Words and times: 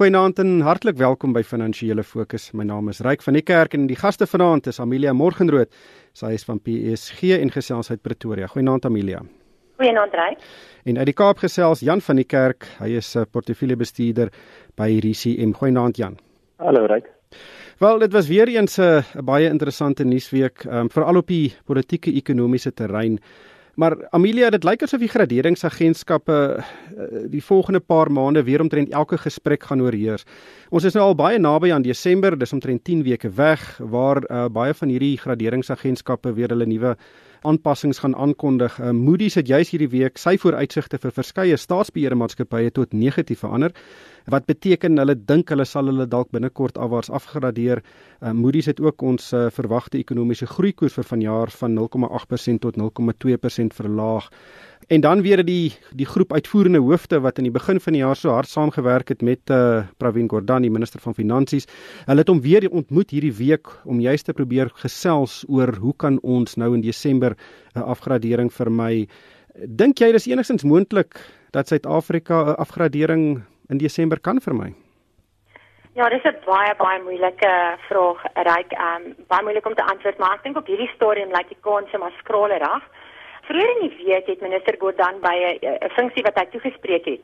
Goeienaand 0.00 0.38
en 0.40 0.62
hartlik 0.64 0.96
welkom 0.96 1.34
by 1.36 1.42
Finansiële 1.44 2.00
Fokus. 2.08 2.46
My 2.56 2.64
naam 2.64 2.86
is 2.88 3.02
Ryk 3.04 3.20
van 3.20 3.36
die 3.36 3.42
Kerk 3.44 3.74
en 3.76 3.82
die 3.84 3.98
gaste 4.00 4.24
vanaand 4.24 4.70
is 4.70 4.78
Amelia 4.80 5.12
Morgenrood. 5.12 5.68
Sy 6.16 6.30
is 6.38 6.46
van 6.48 6.56
PSG 6.64 7.34
en 7.36 7.52
gesels 7.52 7.92
uit 7.92 8.00
Pretoria. 8.00 8.48
Goeienaand 8.48 8.88
Amelia. 8.88 9.20
Goeienaand 9.76 10.16
Ryk. 10.16 10.46
En 10.88 11.02
uit 11.02 11.10
die 11.10 11.16
Kaap 11.20 11.44
gesels 11.44 11.84
Jan 11.84 12.00
van 12.00 12.16
die 12.16 12.24
Kerk. 12.24 12.64
Hy 12.78 12.96
is 12.96 13.14
'n 13.14 13.26
portefeuljebestuurder 13.28 14.32
by 14.74 14.88
RCM. 15.04 15.52
Goeienaand 15.52 15.96
Jan. 16.00 16.16
Hallo 16.56 16.86
Ryk. 16.86 17.12
Wel, 17.78 17.98
dit 17.98 18.12
was 18.12 18.28
weer 18.28 18.48
eens 18.48 18.78
'n 18.78 19.04
baie 19.24 19.48
interessante 19.48 20.04
nuusweek, 20.04 20.64
um, 20.64 20.88
veral 20.88 21.16
op 21.16 21.26
die 21.26 21.52
politieke 21.66 22.10
ekonomiese 22.12 22.72
terrein. 22.72 23.20
Maar 23.80 23.94
Amelia, 24.12 24.50
dit 24.52 24.64
lyk 24.66 24.82
asof 24.84 25.00
die 25.00 25.08
graderingsagentskappe 25.08 26.36
uh, 26.60 27.06
die 27.32 27.40
volgende 27.40 27.80
paar 27.80 28.10
maande 28.12 28.42
weer 28.44 28.60
omtrent 28.60 28.92
elke 28.92 29.16
gesprek 29.22 29.64
gaan 29.70 29.80
oorheers. 29.80 30.26
Ons 30.68 30.84
is 30.84 30.96
nou 30.98 31.06
al 31.06 31.16
baie 31.16 31.38
naby 31.40 31.70
aan 31.72 31.86
Desember, 31.86 32.36
dis 32.36 32.52
omtrent 32.52 32.84
10 32.84 33.00
weke 33.06 33.30
weg 33.38 33.62
waar 33.80 34.20
uh, 34.26 34.44
baie 34.52 34.76
van 34.76 34.92
hierdie 34.92 35.14
graderingsagentskappe 35.22 36.34
weer 36.36 36.52
hulle 36.52 36.68
nuwe 36.68 36.92
aanpassings 37.42 37.98
gaan 38.02 38.14
aankondig. 38.16 38.78
Uh, 38.80 38.90
Moody's 38.90 39.36
het 39.38 39.48
juis 39.48 39.70
hierdie 39.72 39.90
week 39.90 40.18
sy 40.18 40.36
vooruitsigte 40.38 40.98
vir 41.00 41.14
verskeie 41.16 41.56
staatsbeheerde 41.56 42.18
maatskappye 42.20 42.70
tot 42.76 42.92
negatief 42.92 43.44
verander. 43.44 43.74
Wat 44.30 44.46
beteken 44.46 45.00
hulle 45.00 45.16
dink 45.16 45.48
hulle 45.50 45.64
sal 45.64 45.88
hulle 45.90 46.06
dalk 46.06 46.30
binnekort 46.34 46.78
afwaarts 46.78 47.10
afgradeer. 47.10 47.82
Uh, 48.20 48.32
Moody's 48.36 48.68
het 48.70 48.80
ook 48.80 49.02
ons 49.02 49.32
uh, 49.32 49.48
verwagte 49.50 49.98
ekonomiese 49.98 50.46
groeikoers 50.46 50.98
vir 50.98 51.08
vanjaar 51.08 51.52
van 51.62 51.78
0,8% 51.78 52.60
tot 52.66 52.76
0,2% 52.76 53.76
verlaag. 53.80 54.30
En 54.88 55.00
dan 55.00 55.22
weer 55.22 55.44
die 55.44 55.72
die 55.94 56.06
groep 56.06 56.32
uitvoerende 56.32 56.78
hoofde 56.78 57.20
wat 57.20 57.38
in 57.38 57.44
die 57.44 57.52
begin 57.52 57.80
van 57.80 57.92
die 57.92 58.02
jaar 58.02 58.16
so 58.16 58.30
hard 58.30 58.48
saamgewerk 58.48 59.08
het 59.08 59.22
met 59.22 59.50
uh, 59.50 59.84
Pravin 59.96 60.28
Gordhan, 60.28 60.62
die 60.62 60.70
minister 60.70 61.00
van 61.00 61.14
finansies. 61.14 61.66
Hulle 62.06 62.18
het 62.18 62.28
hom 62.28 62.40
weer 62.40 62.70
ontmoet 62.70 63.10
hierdie 63.10 63.34
week 63.34 63.68
om 63.84 64.00
juist 64.00 64.24
te 64.24 64.32
probeer 64.32 64.70
gesels 64.74 65.44
oor 65.48 65.74
hoe 65.76 65.94
kan 65.96 66.18
ons 66.22 66.56
nou 66.56 66.74
in 66.74 66.80
Desember 66.80 67.30
'n 67.30 67.78
uh, 67.78 67.84
afgradering 67.84 68.52
vermy. 68.52 69.08
Dink 69.54 69.98
jy 69.98 70.12
dis 70.12 70.26
enigstens 70.26 70.64
moontlik 70.64 71.20
dat 71.50 71.68
Suid-Afrika 71.68 72.42
'n 72.42 72.48
uh, 72.48 72.54
afgradering 72.54 73.42
in 73.68 73.78
Desember 73.78 74.20
kan 74.20 74.40
vermy? 74.40 74.74
Ja, 75.94 76.08
dis 76.08 76.24
'n 76.24 76.36
baie 76.46 76.74
baie 76.78 77.02
moeilike 77.02 77.76
vraag, 77.88 78.22
Ryk. 78.34 78.72
Ehm 78.72 79.06
um, 79.06 79.14
baie 79.28 79.42
moeilik 79.42 79.66
om 79.66 79.74
te 79.74 79.84
antwoord, 79.84 80.18
maar 80.18 80.34
ek 80.34 80.42
dink 80.42 80.56
op 80.56 80.66
hierdie 80.66 80.90
stadium 80.94 81.30
lyk 81.30 81.48
die 81.48 81.60
kanse 81.60 81.98
maar 81.98 82.14
skralerig. 82.18 82.84
Vroeger 83.50 83.82
in 83.82 83.88
die 83.88 84.04
week 84.06 84.26
het 84.26 84.40
minister 84.40 84.76
Gordhan 84.78 85.16
by 85.20 85.58
'n 85.60 85.90
funksie 85.96 86.22
wat 86.22 86.38
hy 86.38 86.44
toegespreek 86.50 87.04
het, 87.04 87.22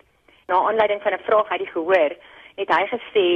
na 0.48 0.54
aanleiding 0.54 1.02
van 1.02 1.12
'n 1.12 1.26
vraag 1.26 1.48
uit 1.48 1.58
die 1.58 1.74
gehoor, 1.74 2.12
het 2.54 2.70
hy 2.76 2.86
gesê 2.94 3.26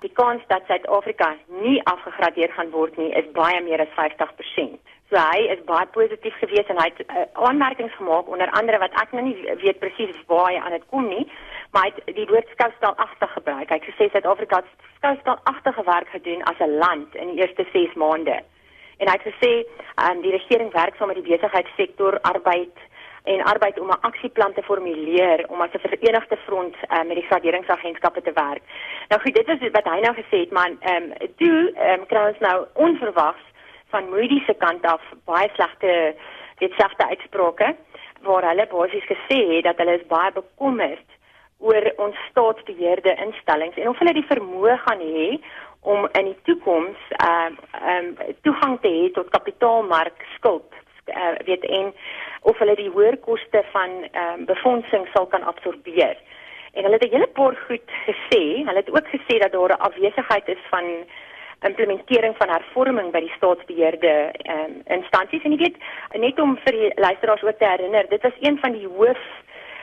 die 0.00 0.12
kans 0.12 0.42
dat 0.46 0.62
Suid-Afrika 0.66 1.36
nie 1.48 1.84
afgegradeer 1.84 2.48
gaan 2.52 2.70
word 2.70 2.96
nie 2.96 3.12
is 3.12 3.30
baie 3.32 3.60
meer 3.60 3.80
as 3.80 3.92
50%. 3.98 4.80
So 5.10 5.16
hy 5.16 5.40
is 5.54 5.64
baie 5.64 5.86
positief 5.86 6.34
geweest 6.38 6.68
en 6.68 6.80
hy 6.80 6.88
het 6.88 7.00
uh, 7.06 7.16
aanmerkings 7.32 7.94
gemaak 7.94 8.28
onder 8.28 8.50
andere 8.50 8.78
wat 8.78 8.92
ek 9.02 9.12
nou 9.12 9.24
nie 9.24 9.36
weet 9.64 9.78
presies 9.78 10.16
waar 10.26 10.48
hy 10.50 10.56
aan 10.56 10.72
dit 10.72 10.88
kom 10.88 11.08
nie, 11.08 11.30
maar 11.72 11.82
hy 11.82 11.92
het 11.94 12.16
die 12.16 12.26
woord 12.26 12.48
skoustelagtig 12.48 13.32
gebruik. 13.32 13.68
Hy 13.68 13.76
het 13.76 13.90
gesê 13.92 14.08
Suid-Afrika 14.10 14.56
het 14.56 14.72
skoustelagtige 14.96 15.84
werk 15.84 16.08
gedoen 16.08 16.42
as 16.42 16.58
'n 16.58 16.78
land 16.78 17.14
in 17.14 17.28
die 17.34 17.40
eerste 17.40 17.66
6 17.72 17.94
maande. 17.94 18.40
En 18.98 19.08
hy 19.08 19.16
het 19.16 19.26
gesê 19.32 19.52
um, 20.04 20.22
die 20.22 20.34
regering 20.34 20.72
werk 20.72 20.96
saam 20.96 21.12
met 21.12 21.20
die 21.22 21.30
besigheidssektor, 21.30 22.20
arbeid 22.22 22.86
en 23.28 23.42
arbeid 23.44 23.78
om 23.80 23.90
'n 23.90 24.00
aksieplan 24.08 24.54
te 24.54 24.62
formuleer 24.62 25.44
om 25.48 25.60
as 25.60 25.74
'n 25.74 25.88
verenigde 25.88 26.36
front 26.46 26.74
um, 26.90 27.06
met 27.06 27.16
die 27.16 27.28
graderingsagentskappe 27.30 28.22
te 28.22 28.32
werk. 28.32 28.62
Nou 29.08 29.20
goed, 29.22 29.34
dit 29.34 29.48
is 29.48 29.70
wat 29.70 29.84
hy 29.84 30.00
nou 30.00 30.14
gesê 30.14 30.38
het, 30.44 30.50
maar 30.50 30.70
ehm 30.80 31.02
um, 31.02 31.12
toe 31.36 31.72
ehm 31.74 32.00
um, 32.00 32.06
kry 32.06 32.26
ons 32.28 32.38
nou 32.38 32.66
onverwags 32.74 33.44
van 33.88 34.08
Moody's 34.08 34.44
se 34.44 34.54
kant 34.54 34.84
af 34.86 35.02
baie 35.24 35.50
slegte 35.54 36.14
dit 36.58 36.72
sagte 36.76 37.08
uitsprake 37.08 37.76
waar 38.26 38.48
hulle 38.48 38.66
basies 38.66 39.06
gesê 39.12 39.38
het 39.54 39.64
dat 39.64 39.78
hulle 39.78 39.98
is 39.98 40.10
baie 40.10 40.32
bekommerd 40.32 41.08
oor 41.58 41.92
ons 41.96 42.18
staatsbeheerde 42.30 43.14
instellings 43.26 43.76
en 43.76 43.88
of 43.88 43.98
hulle 43.98 44.14
die 44.18 44.28
vermoë 44.30 44.76
gaan 44.84 45.00
hê 45.02 45.28
om 45.94 46.08
in 46.20 46.24
die 46.30 46.38
toekoms 46.48 47.00
ehm 47.16 47.54
uh, 47.54 47.80
ehm 47.92 48.06
um, 48.06 48.34
toegang 48.46 48.80
te 48.80 48.90
hê 48.96 49.04
tot 49.16 49.30
kapitaalmark 49.36 50.24
skuld 50.36 50.74
uh, 51.16 51.36
weet 51.48 51.64
en 51.78 51.92
of 52.50 52.58
hulle 52.58 52.74
die 52.80 52.90
hoër 52.96 53.16
koste 53.28 53.62
van 53.72 53.94
ehm 54.10 54.34
um, 54.34 54.44
befondsing 54.50 55.06
sal 55.14 55.26
kan 55.26 55.46
absorbeer. 55.52 56.16
En 56.72 56.84
hulle 56.84 56.98
het 56.98 57.08
'n 57.08 57.14
hele 57.14 57.30
paar 57.38 57.56
goed 57.66 57.88
gesê. 58.08 58.42
Hulle 58.66 58.82
het 58.82 58.92
ook 58.96 59.08
gesê 59.16 59.38
dat 59.44 59.52
daar 59.52 59.72
'n 59.76 59.84
afwesigheid 59.88 60.48
is 60.48 60.62
van 60.70 60.84
implementering 61.60 62.34
van 62.38 62.48
hervorming 62.48 63.10
by 63.12 63.20
die 63.20 63.36
staatsbeheerde 63.36 64.14
ehm 64.32 64.58
um, 64.64 64.74
instansies 64.98 65.42
en 65.42 65.52
jy 65.52 65.58
weet 65.64 65.78
net 66.24 66.40
om 66.40 66.56
vir 66.64 66.72
die 66.80 66.92
luisteraars 66.94 67.42
ook 67.42 67.58
te 67.58 67.70
herinner, 67.72 68.08
dit 68.08 68.22
was 68.22 68.36
een 68.40 68.58
van 68.58 68.72
die 68.72 68.86
hoof 68.86 69.22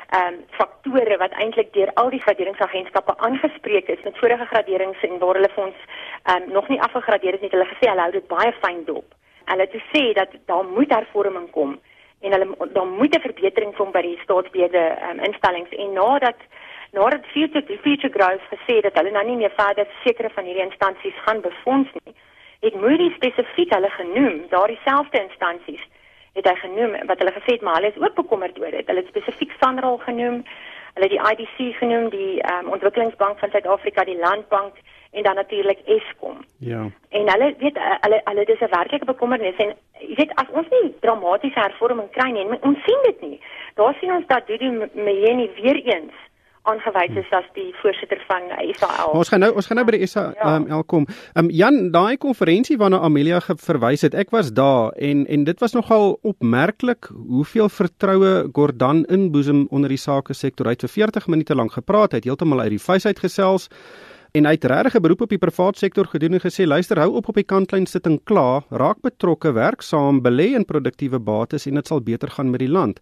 ehm 0.09 0.33
um, 0.33 0.43
faktore 0.57 1.17
wat 1.17 1.31
eintlik 1.31 1.73
deur 1.73 1.91
al 1.93 2.09
die 2.09 2.21
graderingsagentskappe 2.21 3.17
aangespreek 3.17 3.87
is 3.87 4.03
met 4.03 4.17
vorige 4.17 4.45
graderings 4.45 5.03
en 5.03 5.17
waar 5.19 5.35
hulle 5.35 5.53
fonds 5.53 5.77
ehm 6.23 6.43
um, 6.43 6.51
nog 6.51 6.67
nie 6.67 6.81
afgegradeer 6.81 7.31
het 7.31 7.41
nie. 7.41 7.49
Hulle 7.51 7.71
gesê 7.73 7.89
hulle 7.89 8.01
hou 8.01 8.11
dit 8.11 8.27
baie 8.27 8.53
fyn 8.61 8.85
dop. 8.85 9.05
Hulle 9.45 9.67
het 9.67 9.75
gesê 9.81 10.13
dat 10.13 10.29
daar 10.45 10.65
moet 10.65 10.93
hervorming 10.93 11.51
kom 11.51 11.79
en 12.21 12.31
hulle 12.31 12.69
daar 12.73 12.87
moet 12.87 13.15
'n 13.15 13.27
verbetering 13.27 13.75
kom 13.75 13.91
by 13.91 14.01
die 14.01 14.19
staatsbeheerde 14.23 14.83
um, 15.09 15.19
instellings 15.19 15.69
en 15.69 15.93
nadat 15.93 16.39
nadat 16.91 17.25
future 17.25 17.79
future 17.81 18.13
growth 18.17 18.45
gesê 18.53 18.81
dat 18.81 18.93
hulle 18.97 19.11
nou 19.11 19.25
nie 19.25 19.35
meer 19.35 19.53
verder 19.55 19.87
sekere 20.03 20.29
van 20.29 20.43
hierdie 20.43 20.63
instansies 20.69 21.17
gaan 21.25 21.41
befonds 21.41 21.89
nie, 21.93 22.15
het 22.59 22.75
Moody's 22.75 23.15
spesifiek 23.15 23.73
hulle 23.73 23.89
genoem, 23.89 24.45
daardie 24.49 24.79
selfde 24.83 25.21
instansies 25.21 25.83
het 26.35 26.47
hy 26.49 26.55
genoem 26.61 26.95
wat 27.09 27.19
hulle 27.21 27.33
gesê 27.35 27.55
het 27.55 27.61
maar 27.61 27.79
hulle 27.79 27.93
is 27.93 28.01
ook 28.01 28.15
bekommerd 28.15 28.59
oor 28.59 28.71
dit. 28.71 28.87
Hulle 28.87 29.03
het 29.03 29.11
spesifiek 29.13 29.53
Sanral 29.59 29.97
genoem, 29.97 30.43
hulle 30.97 31.09
die 31.11 31.21
IDC 31.31 31.77
genoem, 31.79 32.09
die 32.09 32.43
um, 32.51 32.69
Ontwikkelingsbank 32.75 33.39
van 33.39 33.49
Suid-Afrika, 33.49 34.03
die 34.03 34.19
Landbank 34.19 34.75
en 35.15 35.23
dan 35.23 35.35
natuurlik 35.35 35.79
Eskom. 35.85 36.37
Ja. 36.57 36.81
En 37.09 37.31
hulle 37.31 37.55
weet 37.59 37.79
hulle 38.05 38.21
hulle 38.23 38.45
dis 38.45 38.59
'n 38.59 38.75
werklike 38.77 39.05
bekommernis 39.05 39.55
en 39.63 39.73
jy 39.99 40.15
weet 40.15 40.35
as 40.35 40.49
ons 40.51 40.67
nie 40.69 40.95
dramatiese 40.99 41.59
hervorming 41.59 42.09
kry 42.11 42.29
nie, 42.31 42.47
ons 42.61 42.83
sien 42.83 43.01
dit 43.03 43.21
nie. 43.21 43.41
Daar 43.73 43.95
sien 43.99 44.11
ons 44.11 44.27
dat 44.27 44.47
Dudu 44.47 44.89
Mjeni 44.93 45.49
weer 45.61 45.79
eens 45.83 46.13
aangewys 46.69 47.17
is 47.21 47.31
as 47.35 47.47
die 47.57 47.69
voorsitter 47.81 48.21
van 48.27 48.47
SAL. 48.77 49.13
Ons 49.17 49.31
gaan 49.33 49.43
nou 49.45 49.51
ons 49.55 49.67
gaan 49.69 49.79
nou 49.79 49.85
by 49.87 49.97
die 49.97 50.09
SAL 50.09 50.33
ja. 50.37 50.55
um, 50.57 50.67
kom. 50.89 51.07
Um, 51.37 51.51
Jan, 51.53 51.91
daai 51.93 52.17
konferensie 52.21 52.77
waarna 52.81 53.01
Amelia 53.05 53.41
verwys 53.41 54.05
het, 54.07 54.17
ek 54.17 54.33
was 54.35 54.51
daar 54.55 54.91
en 54.97 55.25
en 55.31 55.45
dit 55.47 55.61
was 55.63 55.77
nogal 55.77 56.17
opmerklik 56.23 57.11
hoeveel 57.13 57.69
vertroue 57.69 58.33
Gordhan 58.55 59.05
inboesem 59.11 59.65
onder 59.69 59.93
die 59.93 60.01
sake 60.01 60.33
sektor. 60.33 60.69
Hy 60.69 60.77
het 60.77 60.87
vir 60.87 60.95
40 60.97 61.29
minute 61.31 61.55
lank 61.55 61.77
gepraat, 61.77 62.13
hy 62.13 62.23
het 62.23 62.29
heeltemal 62.29 62.65
uit 62.65 62.75
die 62.77 62.83
vuis 62.83 63.05
uit 63.05 63.19
gesels 63.19 63.69
en 64.35 64.47
hy 64.47 64.55
het 64.57 64.65
regtig 64.67 64.95
'n 64.95 65.01
beroep 65.01 65.21
op 65.21 65.29
die 65.29 65.39
privaat 65.39 65.77
sektor 65.77 66.05
gedoen 66.05 66.33
en 66.33 66.43
gesê 66.43 66.67
luister 66.67 66.99
hou 66.99 67.15
op 67.15 67.29
op 67.29 67.35
die 67.35 67.47
kantlyn 67.47 67.85
sit 67.85 68.05
en 68.05 68.19
kla, 68.23 68.63
raak 68.69 69.01
betrokke, 69.01 69.53
werk 69.53 69.81
saam, 69.81 70.21
belê 70.21 70.55
in 70.55 70.65
produktiewe 70.65 71.19
bates 71.19 71.67
en 71.67 71.75
dit 71.75 71.87
sal 71.87 72.01
beter 72.01 72.29
gaan 72.29 72.51
met 72.51 72.59
die 72.59 72.69
land. 72.69 72.99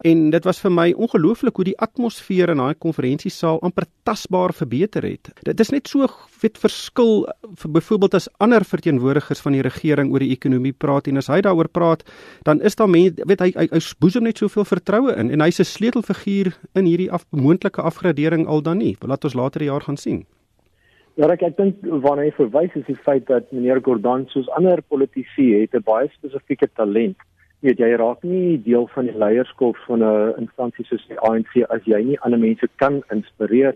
En 0.00 0.30
dit 0.32 0.44
was 0.48 0.56
vir 0.64 0.72
my 0.72 0.86
ongelooflik 0.96 1.58
hoe 1.60 1.64
die 1.68 1.76
atmosfeer 1.84 2.48
in 2.54 2.60
daai 2.62 2.72
konferensiesaal 2.80 3.58
amper 3.66 3.84
tasbaar 4.08 4.54
verbeter 4.56 5.04
het. 5.04 5.28
Dit 5.44 5.60
is 5.60 5.72
net 5.74 5.90
so 5.92 6.08
weet 6.40 6.56
verskil 6.56 7.26
vir 7.60 7.72
byvoorbeeld 7.74 8.16
as 8.16 8.30
ander 8.40 8.64
verteenwoordigers 8.64 9.44
van 9.44 9.58
die 9.58 9.60
regering 9.66 10.08
oor 10.08 10.24
die 10.24 10.32
ekonomie 10.32 10.72
praat 10.72 11.10
en 11.10 11.20
as 11.20 11.28
hy 11.28 11.42
daaroor 11.44 11.68
praat, 11.68 12.06
dan 12.48 12.64
is 12.64 12.80
daar 12.80 12.88
mense 12.88 13.28
weet 13.28 13.44
hy 13.44 13.50
hy, 13.52 13.68
hy 13.74 13.80
boesem 14.00 14.24
net 14.24 14.40
soveel 14.40 14.64
vertroue 14.64 15.12
in 15.20 15.34
en 15.36 15.44
hy's 15.44 15.60
'n 15.60 15.68
sleutelfiguur 15.68 16.54
in 16.74 16.88
hierdie 16.88 17.10
af, 17.12 17.26
moontlike 17.30 17.82
afgradering 17.82 18.46
al 18.46 18.62
dan 18.62 18.78
nie. 18.78 18.96
Laat 19.02 19.24
ons 19.24 19.34
later 19.34 19.60
die 19.60 19.68
jaar 19.68 19.84
gaan 19.84 20.00
sien. 20.00 20.24
Ja, 21.16 21.28
ek 21.28 21.42
ek 21.42 21.56
dink 21.56 21.76
waarna 21.84 22.22
hy 22.22 22.32
verwys 22.32 22.72
is 22.74 22.86
die 22.86 22.96
feit 22.96 23.26
dat 23.26 23.52
meneer 23.52 23.82
Gordhan 23.84 24.24
soos 24.32 24.48
ander 24.56 24.80
politici 24.80 25.52
het 25.60 25.74
'n 25.74 25.84
baie 25.84 26.08
spesifieke 26.08 26.68
talent 26.74 27.16
weet 27.60 27.78
jy 27.78 27.90
raak 28.00 28.22
nie 28.24 28.58
deel 28.64 28.86
van 28.94 29.08
die 29.08 29.18
leierskap 29.18 29.76
van 29.86 30.02
'n 30.04 30.34
instansie 30.42 30.84
soos 30.84 31.06
die 31.08 31.20
ANC 31.28 31.64
as 31.68 31.84
jy 31.84 32.02
nie 32.02 32.20
ander 32.20 32.38
mense 32.38 32.68
kan 32.76 33.02
inspireer 33.10 33.74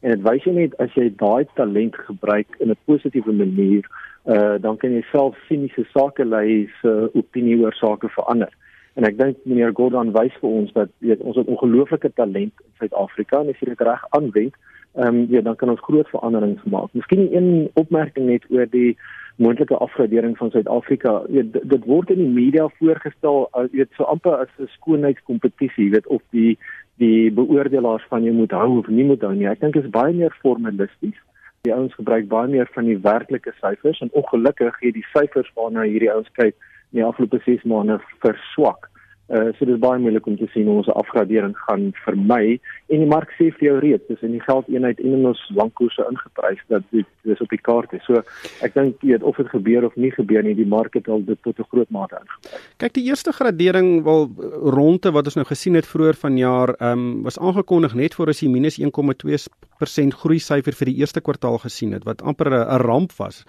en 0.00 0.10
dit 0.14 0.22
wys 0.22 0.44
jy 0.44 0.52
net 0.52 0.76
as 0.78 0.94
jy 0.94 1.08
daai 1.20 1.44
talent 1.54 1.96
gebruik 2.08 2.56
in 2.60 2.70
'n 2.70 2.76
positiewe 2.86 3.32
manier 3.32 3.84
uh 4.24 4.56
dan 4.60 4.76
kan 4.76 4.92
jy 4.92 5.02
self 5.12 5.36
siniese 5.48 5.84
sake 5.92 6.24
lei 6.24 6.68
se 6.80 6.88
uh, 6.88 7.08
opinie 7.14 7.56
oor 7.56 7.74
sake 7.74 8.08
verander. 8.08 8.52
En 8.94 9.04
ek 9.04 9.18
dink 9.18 9.36
meneer 9.44 9.72
Gordon 9.72 10.12
wys 10.12 10.34
vir 10.40 10.50
ons 10.50 10.72
dat 10.72 10.90
weet 10.98 11.20
ons 11.20 11.36
het 11.36 11.46
ongelooflike 11.46 12.10
talent 12.14 12.52
in 12.66 12.72
Suid-Afrika 12.78 13.40
en 13.40 13.48
as 13.48 13.60
jy 13.60 13.68
dit 13.68 13.80
reg 13.80 14.04
aanwend 14.10 14.54
ehm 14.94 15.14
um, 15.14 15.26
ja 15.30 15.40
dan 15.40 15.56
kan 15.56 15.70
ons 15.70 15.80
groot 15.80 16.08
veranderings 16.08 16.62
maak 16.64 16.92
miskien 16.92 17.28
een 17.36 17.70
opmerking 17.74 18.26
net 18.26 18.44
oor 18.50 18.66
die 18.70 18.96
moontlike 19.38 19.76
afgradering 19.76 20.36
van 20.36 20.50
Suid-Afrika. 20.50 21.22
Dit, 21.28 21.52
dit 21.62 21.84
word 21.84 22.10
in 22.10 22.18
die 22.18 22.32
media 22.32 22.66
voorgestel 22.78 23.46
as 23.50 23.70
weet 23.70 23.90
so 23.94 24.04
amper 24.10 24.34
as 24.34 24.50
'n 24.58 24.66
skoonheidskompetisie, 24.74 25.90
weet 25.90 26.06
of 26.06 26.22
die 26.30 26.58
die 26.98 27.30
beoordelaars 27.30 28.06
van 28.10 28.24
jou 28.24 28.34
moet 28.34 28.50
hou 28.50 28.78
of 28.78 28.88
nie 28.88 29.04
moet 29.04 29.22
hou 29.22 29.34
nie. 29.34 29.46
Ek 29.46 29.60
dink 29.60 29.74
dit 29.74 29.84
is 29.84 29.90
baie 29.90 30.12
meer 30.12 30.34
formalisties. 30.42 31.14
Die 31.62 31.74
ouens 31.74 31.94
gebruik 31.94 32.28
baie 32.28 32.48
meer 32.48 32.68
van 32.74 32.84
die 32.84 32.98
werklike 32.98 33.52
syfers 33.60 34.00
en 34.00 34.10
ongelukkig 34.12 34.80
het 34.80 34.94
die 34.94 35.06
syfers 35.14 35.50
waarna 35.54 35.82
hierdie 35.82 36.10
ouens 36.12 36.30
kyk 36.32 36.54
in 36.90 36.98
die 36.98 37.04
afgelope 37.04 37.38
6 37.44 37.62
maande 37.62 38.00
verswak. 38.18 38.90
Uh 39.28 39.50
so 39.58 39.66
dit 39.66 39.74
is 39.74 39.80
baie 39.80 40.00
moeilik 40.00 40.26
om 40.26 40.36
te 40.40 40.46
sien 40.54 40.64
hoe 40.66 40.78
ons 40.80 40.88
afgradering 40.88 41.52
gaan 41.66 41.90
vermy 42.04 42.58
en 42.88 43.02
die 43.02 43.08
mark 43.10 43.34
sê 43.36 43.50
vir 43.58 43.64
jou 43.66 43.74
reeds 43.84 44.06
dis 44.08 44.22
in 44.24 44.32
die 44.32 44.44
geldeenheid 44.44 45.00
en 45.04 45.16
in 45.18 45.26
ons 45.28 45.42
bankkoerse 45.58 46.06
ingeprys 46.08 46.62
dat 46.72 46.86
dit 46.96 47.04
dis 47.28 47.42
op 47.44 47.52
die 47.52 47.60
kaart 47.60 47.92
is. 47.92 48.06
So 48.08 48.22
ek 48.64 48.72
dink 48.78 49.04
weet 49.04 49.26
of 49.28 49.36
dit 49.36 49.50
gebeur 49.52 49.84
of 49.84 49.98
nie 50.00 50.10
gebeur 50.16 50.46
nie, 50.46 50.54
die 50.56 50.68
mark 50.68 50.96
het 50.96 51.10
al 51.12 51.20
dit 51.28 51.36
tot 51.44 51.60
'n 51.60 51.68
groot 51.68 51.90
mate 51.90 52.16
ingeprys. 52.16 52.62
Kyk 52.80 52.94
die 52.96 53.04
eerste 53.10 53.32
gradering 53.32 54.04
wel 54.04 54.30
ronde 54.78 55.12
wat 55.12 55.28
ons 55.28 55.36
nou 55.36 55.44
gesien 55.44 55.74
het 55.74 55.86
vroeër 55.86 56.16
vanjaar, 56.16 56.72
ehm 56.78 56.98
um, 56.98 57.22
was 57.22 57.38
aangekondig 57.38 57.94
net 57.94 58.14
voor 58.14 58.28
as 58.28 58.40
die 58.40 58.48
minus 58.48 58.80
1,2% 58.80 60.14
groei 60.22 60.38
syfer 60.38 60.72
vir 60.72 60.88
die 60.88 60.98
eerste 61.04 61.20
kwartaal 61.20 61.58
gesien 61.58 61.92
het 61.92 62.04
wat 62.04 62.22
amper 62.22 62.48
'n 62.48 62.80
ramp 62.80 63.12
was. 63.18 63.44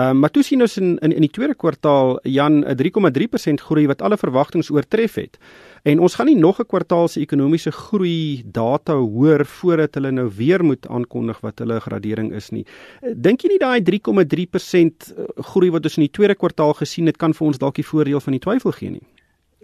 Ehm 0.00 0.16
uh, 0.16 0.20
maar 0.20 0.30
toe 0.30 0.42
sien 0.42 0.62
ons 0.62 0.76
in 0.78 0.98
in 1.04 1.12
in 1.12 1.24
die 1.26 1.30
tweede 1.36 1.54
kwartaal 1.54 2.18
Jan 2.22 2.64
'n 2.64 2.76
3,3% 2.78 3.60
groei 3.66 3.86
wat 3.86 4.02
alle 4.02 4.16
verwagtinge 4.16 4.72
oortref 4.72 5.14
het. 5.14 5.38
En 5.82 5.98
ons 5.98 6.14
gaan 6.14 6.26
nie 6.26 6.36
nog 6.36 6.60
'n 6.60 6.66
kwartaal 6.66 7.08
se 7.08 7.20
ekonomiese 7.20 7.70
groei 7.70 8.42
data 8.44 8.94
hoor 8.94 9.44
voordat 9.46 9.94
hulle 9.94 10.10
nou 10.10 10.30
weer 10.36 10.64
moet 10.64 10.86
aankondig 10.88 11.40
wat 11.40 11.58
hulle 11.58 11.80
gradering 11.80 12.32
is 12.32 12.50
nie. 12.50 12.64
Dink 13.16 13.40
jy 13.40 13.48
nie 13.48 13.58
daai 13.58 13.80
3,3% 13.82 15.12
groei 15.36 15.70
wat 15.70 15.84
ons 15.84 15.96
in 15.96 16.02
die 16.02 16.16
tweede 16.16 16.34
kwartaal 16.34 16.72
gesien 16.74 17.06
het 17.06 17.16
kan 17.16 17.34
vir 17.34 17.46
ons 17.46 17.58
dalk 17.58 17.74
die 17.74 17.86
voordeel 17.86 18.20
van 18.20 18.32
die 18.32 18.40
twyfel 18.40 18.72
gee 18.72 18.90
nie? 18.90 19.06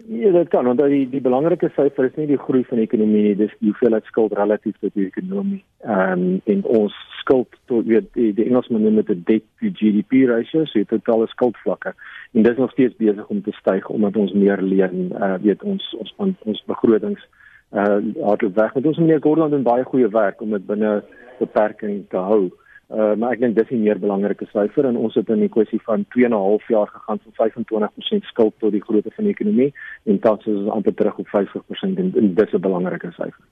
Ja, 0.05 0.31
dit 0.31 0.49
kan, 0.53 0.65
want 0.65 0.79
die 0.79 1.07
die 1.09 1.21
belangrike 1.21 1.71
syfer 1.73 2.05
is 2.05 2.17
nie 2.19 2.27
die 2.29 2.37
groei 2.37 2.61
van 2.69 2.77
die 2.77 2.85
ekonomie 2.85 3.23
nie, 3.23 3.37
dis 3.39 3.53
die 3.57 3.71
hoeveelheid 3.71 4.05
skuld 4.05 4.35
relatief 4.37 4.75
tot 4.77 4.93
die 4.93 5.07
ekonomie. 5.09 5.63
Ehm 5.81 6.11
um, 6.13 6.35
en 6.53 6.61
ons 6.79 6.97
skuld 7.23 7.57
tot 7.71 7.87
weet 7.89 8.11
die, 8.13 8.29
die 8.37 8.45
Engelsman 8.45 8.85
noem 8.85 9.01
dit 9.01 9.25
debt 9.25 9.45
to 9.57 9.71
GDP 9.79 10.21
ratio, 10.29 10.67
so 10.69 10.77
dit 10.77 10.91
totale 10.93 11.25
skuldvlakke. 11.33 11.95
En 12.33 12.45
dit 12.45 12.51
is 12.51 12.61
nog 12.61 12.71
steeds 12.75 12.95
besig 13.01 13.33
om 13.33 13.41
te 13.41 13.55
styg 13.57 13.89
omdat 13.89 14.21
ons 14.21 14.35
meer 14.37 14.61
leen, 14.61 15.09
uh, 15.17 15.33
weet 15.41 15.65
ons 15.65 15.89
ons 15.97 16.13
van 16.21 16.35
ons 16.45 16.63
begrotings 16.69 17.25
uh 17.73 17.97
hardloop 18.21 18.55
weg. 18.55 18.75
Met 18.77 18.85
ons 18.93 19.01
meneer 19.01 19.21
Gordon 19.25 19.49
doen 19.49 19.65
baie 19.65 19.83
goeie 19.83 20.07
werk 20.13 20.41
om 20.41 20.53
dit 20.55 20.65
binne 20.65 21.01
beperking 21.41 22.05
te 22.13 22.21
hou. 22.29 22.51
Uh, 22.87 23.13
maar 23.19 23.33
ek 23.35 23.41
dink 23.43 23.55
dis 23.55 23.71
'n 23.71 23.83
meer 23.83 23.99
belangrike 23.99 24.45
syfer 24.47 24.85
en 24.87 24.95
ons 24.95 25.15
het 25.15 25.29
in 25.29 25.41
die 25.43 25.51
kwessie 25.51 25.79
van 25.83 26.05
2 26.15 26.25
en 26.25 26.31
'n 26.31 26.45
half 26.49 26.67
jaar 26.67 26.87
gegaan 26.87 27.19
van 27.19 27.33
25% 27.35 28.23
skuld 28.23 28.53
tot 28.59 28.71
die 28.71 28.81
grootte 28.81 29.11
van 29.11 29.23
die 29.23 29.33
ekonomie 29.33 29.73
en 30.05 30.19
tans 30.19 30.45
is 30.45 30.55
ons 30.55 30.69
amper 30.69 30.93
terug 30.93 31.17
op 31.17 31.27
50% 31.27 31.99
en, 31.99 32.13
en 32.15 32.33
dis 32.33 32.53
'n 32.53 32.59
belangrike 32.59 33.11
syfer. 33.11 33.43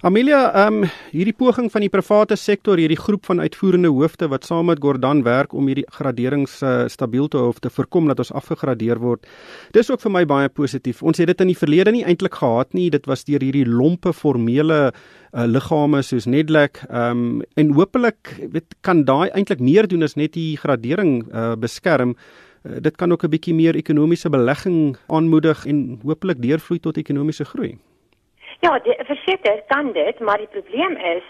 Amelia, 0.00 0.38
ehm 0.56 0.82
um, 0.82 0.86
hierdie 1.12 1.34
poging 1.36 1.66
van 1.70 1.84
die 1.84 1.90
private 1.92 2.36
sektor, 2.40 2.80
hierdie 2.80 2.98
groep 2.98 3.26
van 3.28 3.42
uitvoerende 3.44 3.90
hoofde 3.92 4.28
wat 4.32 4.46
saam 4.48 4.70
met 4.70 4.80
Gordon 4.80 5.22
werk 5.26 5.52
om 5.52 5.66
hierdie 5.68 5.84
graderings 5.92 6.54
uh, 6.62 6.86
stabiel 6.88 7.28
te 7.28 7.36
hou 7.36 7.50
of 7.52 7.58
te 7.60 7.70
voorkom 7.70 8.08
dat 8.08 8.22
ons 8.24 8.32
afgegradeer 8.32 8.98
word. 9.02 9.28
Dis 9.76 9.90
ook 9.92 10.00
vir 10.00 10.14
my 10.14 10.24
baie 10.24 10.48
positief. 10.48 11.02
Ons 11.02 11.20
het 11.20 11.28
dit 11.28 11.44
in 11.44 11.52
die 11.52 11.58
verlede 11.58 11.92
nie 11.92 12.04
eintlik 12.08 12.38
gehad 12.40 12.72
nie. 12.74 12.88
Dit 12.90 13.06
was 13.10 13.26
deur 13.28 13.44
hierdie 13.44 13.66
lompe 13.68 14.14
formele 14.16 14.80
uh, 14.88 15.44
liggame 15.46 16.02
soos 16.06 16.26
Nedlac 16.26 16.82
ehm 16.88 17.26
um, 17.26 17.44
en 17.60 17.74
hopelik 17.76 18.34
weet 18.54 18.78
kan 18.80 19.04
daai 19.04 19.28
eintlik 19.28 19.60
meer 19.60 19.88
doen 19.88 20.02
as 20.02 20.16
net 20.16 20.32
die 20.32 20.56
gradering 20.56 21.20
uh, 21.28 21.52
beskerm. 21.60 22.16
Uh, 22.64 22.80
dit 22.80 22.96
kan 22.96 23.12
ook 23.12 23.24
'n 23.24 23.30
bietjie 23.36 23.54
meer 23.54 23.76
ekonomiese 23.76 24.30
belegging 24.30 24.96
aanmoedig 25.06 25.66
en 25.66 26.00
hopelik 26.02 26.42
deurvloei 26.42 26.80
tot 26.80 26.96
ekonomiese 26.96 27.44
groei. 27.44 27.76
Ja, 28.60 28.80
verseker 29.08 29.62
kan 29.66 29.92
dit, 29.92 30.18
maar 30.20 30.38
die 30.38 30.50
probleem 30.52 30.96
is 30.96 31.24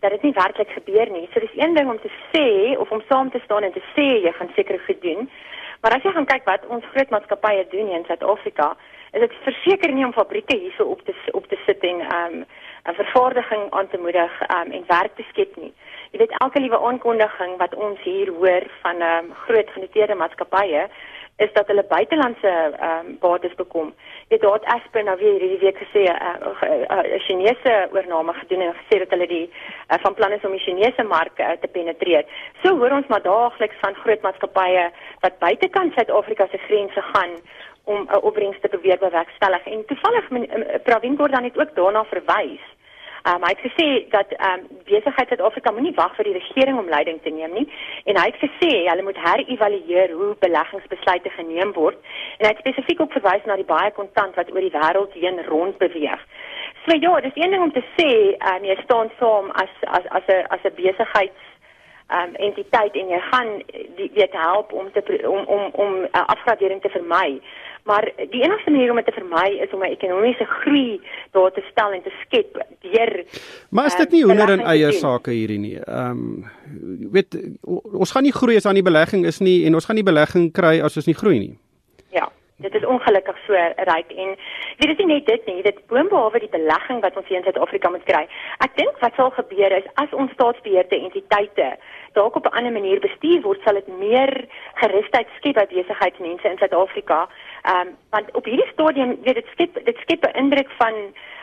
dat 0.00 0.10
dit 0.10 0.22
nie 0.22 0.32
werklik 0.34 0.70
gebeur 0.74 1.10
nie. 1.10 1.28
So 1.32 1.40
dis 1.40 1.54
een 1.54 1.74
ding 1.74 1.90
om 1.90 2.00
te 2.02 2.10
sê 2.32 2.78
of 2.78 2.90
om 2.90 3.02
saam 3.08 3.30
te 3.30 3.40
staan 3.44 3.62
en 3.62 3.72
te 3.72 3.82
sê 3.94 4.06
jy 4.24 4.32
gaan 4.32 4.50
seker 4.56 4.78
gedoen. 4.78 5.30
Maar 5.80 5.94
as 5.96 6.02
jy 6.02 6.10
gaan 6.16 6.26
kyk 6.26 6.44
wat 6.46 6.66
ons 6.66 6.88
groot 6.90 7.10
maatskappye 7.14 7.66
doen 7.70 7.92
in 7.94 8.04
Suid-Afrika, 8.08 8.72
is 9.12 9.22
dit 9.22 9.38
verseker 9.46 9.94
nie 9.94 10.04
om 10.06 10.14
fabrieke 10.16 10.56
hierso 10.58 10.88
op 10.90 11.04
te 11.06 11.14
op 11.38 11.46
te 11.46 11.58
sit 11.66 11.86
en 11.86 12.00
ehm 12.00 12.36
um, 12.40 12.44
'n 12.90 12.98
vervaardiging 12.98 13.70
aan 13.70 13.88
te 13.88 13.98
moedig 13.98 14.32
um, 14.50 14.72
en 14.72 14.84
werk 14.86 15.14
te 15.16 15.24
skep 15.30 15.56
nie. 15.56 15.72
Jy 16.10 16.18
weet 16.18 16.38
elke 16.38 16.60
liewe 16.60 16.78
aankondiging 16.78 17.56
wat 17.56 17.74
ons 17.74 18.00
hier 18.02 18.32
hoor 18.40 18.64
van 18.82 19.00
ehm 19.00 19.24
um, 19.24 19.34
groot 19.46 19.70
genoteerde 19.70 20.14
maatskappye 20.14 20.88
is 21.44 21.52
dat 21.52 21.66
hulle 21.66 21.84
buitelandse 21.88 22.48
ehm 22.48 23.06
um, 23.06 23.16
bates 23.20 23.54
bekom. 23.54 23.92
Jy 24.28 24.38
weet 24.38 24.44
daar 24.46 24.74
Aspen 24.74 25.04
nou 25.04 25.16
weer 25.20 25.40
hierdie 25.40 25.64
week 25.64 25.78
gesê 25.84 26.02
'n 26.06 26.16
uh, 26.28 26.52
uh, 26.66 26.80
uh, 26.96 27.20
Chinese 27.26 27.72
oorname 27.92 28.32
gedoen 28.32 28.60
en 28.66 28.74
gesê 28.80 28.98
dat 29.02 29.10
hulle 29.14 29.26
die 29.26 29.46
uh, 29.48 29.96
van 30.04 30.14
plan 30.14 30.32
is 30.32 30.44
om 30.44 30.54
die 30.56 30.64
Chinese 30.66 31.02
mark 31.02 31.38
uh, 31.38 31.50
te 31.60 31.68
penetreer. 31.68 32.24
So 32.62 32.76
hoor 32.78 32.92
ons 32.98 33.06
maar 33.06 33.22
daagliks 33.22 33.80
van 33.80 33.94
groot 33.94 34.22
maatskappye 34.22 34.90
wat 35.20 35.38
buitekant 35.38 35.92
Suid-Afrika 35.92 36.46
se 36.50 36.58
grense 36.68 37.02
gaan 37.12 37.32
om 37.84 37.98
'n 38.00 38.08
uh, 38.14 38.22
opbrengs 38.22 38.60
te 38.60 38.68
probeer 38.68 38.98
bewerkstellig. 38.98 39.66
En 39.66 39.84
toevallig 39.86 40.30
uh, 40.30 40.78
Pravin 40.82 41.16
Gordhan 41.16 41.44
het 41.44 41.58
ook 41.58 41.74
daarna 41.74 42.04
verwys 42.04 42.71
Um, 43.22 43.44
hy 43.46 43.52
het 43.54 43.60
gesê 43.62 43.86
dat 44.10 44.32
ehm 44.34 44.60
um, 44.60 44.78
besigheid 44.84 45.28
Suid-Afrika 45.28 45.70
moenie 45.72 45.94
wag 45.94 46.14
vir 46.16 46.26
die 46.26 46.38
regering 46.38 46.78
om 46.78 46.88
leiding 46.90 47.20
te 47.22 47.30
neem 47.30 47.52
nie 47.54 47.68
en 48.10 48.18
hy 48.18 48.24
het 48.30 48.40
gesê 48.42 48.70
hulle 48.88 49.04
moet 49.06 49.20
herëvalueer 49.26 50.10
hoe 50.18 50.30
beleggingsbesluite 50.40 51.30
geneem 51.36 51.70
word 51.76 52.00
en 52.38 52.46
hy 52.46 52.50
het 52.50 52.64
spesifiek 52.64 53.00
ook 53.00 53.14
verwys 53.18 53.46
na 53.46 53.56
die 53.60 53.68
baie 53.68 53.94
kontant 53.98 54.34
wat 54.40 54.50
oor 54.50 54.66
die 54.66 54.74
wêreld 54.74 55.14
heen 55.14 55.38
rond 55.46 55.78
beweeg. 55.78 56.26
So 56.82 56.98
ja, 56.98 57.14
dis 57.20 57.38
een 57.38 57.54
ding 57.54 57.62
om 57.62 57.72
te 57.78 57.84
sê 57.94 58.10
ehm 58.10 58.58
um, 58.58 58.68
jy 58.72 58.78
staan 58.82 59.14
saam 59.20 59.54
as 59.64 59.72
as 60.00 60.10
as 60.18 60.26
'n 60.26 60.42
as 60.58 60.66
'n 60.66 60.74
besigheids 60.82 61.50
um 62.12 62.34
entiteit 62.34 62.94
en 62.94 63.08
jy 63.08 63.20
gaan 63.30 63.50
die 63.96 64.10
weet 64.14 64.34
help 64.36 64.72
om 64.72 64.90
te 64.92 65.02
om 65.28 65.46
om 65.46 65.70
om 65.72 65.92
'n 65.94 66.08
uh, 66.12 66.26
afgradering 66.34 66.80
te 66.82 66.88
vermy. 66.88 67.40
Maar 67.84 68.12
die 68.16 68.42
enigste 68.42 68.70
manier 68.70 68.90
om 68.90 68.96
dit 68.96 69.04
te 69.04 69.12
vermy 69.12 69.48
is 69.64 69.72
om 69.72 69.82
'n 69.82 69.94
ekonomiese 69.96 70.44
groei 70.44 71.00
daar 71.30 71.52
te 71.52 71.64
stel 71.70 71.92
en 71.92 72.02
te 72.02 72.12
skep 72.22 72.66
deur 72.80 73.24
Maar 73.70 73.86
is 73.86 73.96
dit 73.96 74.10
nie 74.10 74.22
um, 74.22 74.28
hoender 74.28 74.50
en 74.50 74.60
eie 74.60 74.92
sake 74.92 75.30
hierdie 75.30 75.58
nie? 75.58 75.78
Ehm 75.78 76.10
um, 76.10 76.44
weet 77.10 77.38
ons 77.92 78.10
gaan 78.10 78.22
nie 78.22 78.32
groei 78.32 78.56
as 78.56 78.62
daar 78.62 78.72
nie 78.72 78.82
belegging 78.90 79.26
is 79.26 79.38
nie 79.38 79.66
en 79.66 79.74
ons 79.74 79.84
gaan 79.84 79.96
nie 79.96 80.10
belegging 80.10 80.52
kry 80.52 80.80
as 80.80 80.96
ons 80.96 81.06
nie 81.06 81.18
groei 81.18 81.38
nie. 81.38 81.58
Ja. 82.10 82.32
Dit 82.62 82.74
is 82.74 82.84
ongelukkig 82.84 83.38
so 83.46 83.52
ryk 83.76 84.10
en 84.12 84.36
weet 84.78 84.90
dit 84.90 84.98
nie 84.98 85.06
net 85.06 85.26
dit 85.26 85.46
nie, 85.46 85.62
dit 85.62 85.86
boonbehalwe 85.86 86.38
die 86.38 86.52
belegging 86.52 87.00
wat 87.02 87.16
ons 87.16 87.26
hier 87.26 87.38
in 87.38 87.42
Suid-Afrika 87.42 87.90
moet 87.90 88.04
kry. 88.04 88.28
Ek 88.58 88.76
dink 88.76 89.00
wat 89.00 89.14
sal 89.18 89.30
gebeur 89.30 89.72
is 89.72 89.88
as 89.94 90.12
ons 90.12 90.30
staatsbeheerde 90.32 91.00
entiteite 91.00 91.72
dalk 92.14 92.36
op 92.36 92.46
'n 92.46 92.56
ander 92.56 92.72
manier 92.72 93.00
bestuur 93.00 93.42
word, 93.42 93.60
sal 93.64 93.74
dit 93.74 93.88
meer 93.98 94.46
gerusheid 94.74 95.28
skep 95.36 95.54
by 95.54 95.66
besigheidsmense 95.66 96.48
in 96.48 96.58
Suid-Afrika. 96.58 97.28
Ehm 97.62 97.86
um, 97.86 97.96
want 98.10 98.34
op 98.34 98.44
hierdie 98.44 98.72
stadium 98.72 99.18
weet 99.22 99.34
dit 99.34 99.46
skep 99.52 99.84
dit 99.84 99.96
skep 99.96 100.24
'n 100.26 100.38
indruk 100.42 100.70
van 100.78 100.94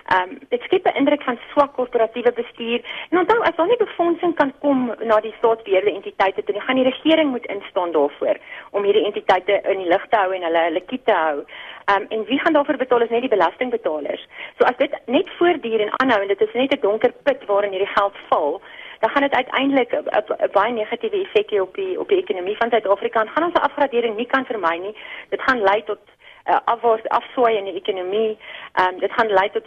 ehm 0.06 0.30
um, 0.30 0.38
dit 0.50 0.62
skep 0.62 0.86
'n 0.88 0.98
indruk 1.00 1.24
van 1.24 1.40
swak 1.52 1.74
korporatiewe 1.74 2.32
bestuur. 2.34 2.80
En 3.10 3.20
onthou 3.20 3.40
as 3.42 3.56
daar 3.56 3.68
nie 3.68 3.78
befondsing 3.78 4.36
kan 4.36 4.54
kom 4.60 4.94
na 5.00 5.20
die 5.20 5.34
staatsbeheerde 5.38 5.94
entiteite 5.94 6.44
toe 6.44 6.54
nie, 6.54 6.64
gaan 6.64 6.76
die 6.76 6.92
regering 6.92 7.30
moet 7.32 7.46
instaan 7.46 7.92
daarvoor 7.92 8.38
om 8.72 8.84
hierdie 8.84 9.06
entiteite 9.06 9.62
in 9.62 9.78
die 9.78 9.88
lig 9.88 10.06
te 10.10 10.18
hou 10.18 10.34
en 10.34 10.44
hulle 10.44 10.64
hulle 10.64 10.82
kiet 10.82 11.06
te 11.06 11.14
hou. 11.14 11.38
Ehm 11.86 12.02
um, 12.02 12.06
en 12.10 12.26
wie 12.26 12.40
gaan 12.40 12.54
daarvoor 12.54 12.78
betaal 12.78 13.02
is 13.02 13.10
net 13.10 13.22
die 13.22 13.36
belastingbetalers. 13.38 14.28
So 14.58 14.64
as 14.66 14.78
dit 14.78 14.98
net 15.06 15.30
voortduur 15.38 15.80
en 15.80 15.94
aanhou 16.00 16.22
en 16.22 16.28
dit 16.28 16.42
is 16.42 16.54
net 16.54 16.74
'n 16.74 16.82
donker 16.82 17.14
put 17.24 17.46
waarin 17.46 17.72
hierdie 17.72 17.96
geld 17.96 18.16
val, 18.30 18.62
dan 19.00 19.10
gaan 19.10 19.22
dit 19.22 19.34
uiteindelik 19.34 19.92
'n 19.92 20.52
baie 20.52 20.74
negatiewe 20.74 21.22
effek 21.22 21.50
hê 21.52 21.60
op 21.62 21.76
die 21.76 22.00
op 22.00 22.08
die 22.08 22.18
ekonomie 22.18 22.58
van 22.58 22.70
Suid-Afrika. 22.70 23.26
Gaan 23.26 23.44
ons 23.44 23.54
'n 23.54 23.68
afgradering 23.70 24.16
nie 24.16 24.26
kan 24.26 24.46
vermy 24.46 24.78
nie. 24.78 24.96
Dit 25.30 25.42
gaan 25.42 25.62
lei 25.62 25.84
tot 25.84 26.00
uh, 26.46 26.58
afwaarts 26.66 27.08
afswaai 27.08 27.58
in 27.58 27.64
die 27.64 27.82
ekonomie. 27.82 28.38
Ehm 28.74 28.94
um, 28.94 29.00
dit 29.00 29.12
gaan 29.12 29.28
lei 29.28 29.50
tot 29.52 29.66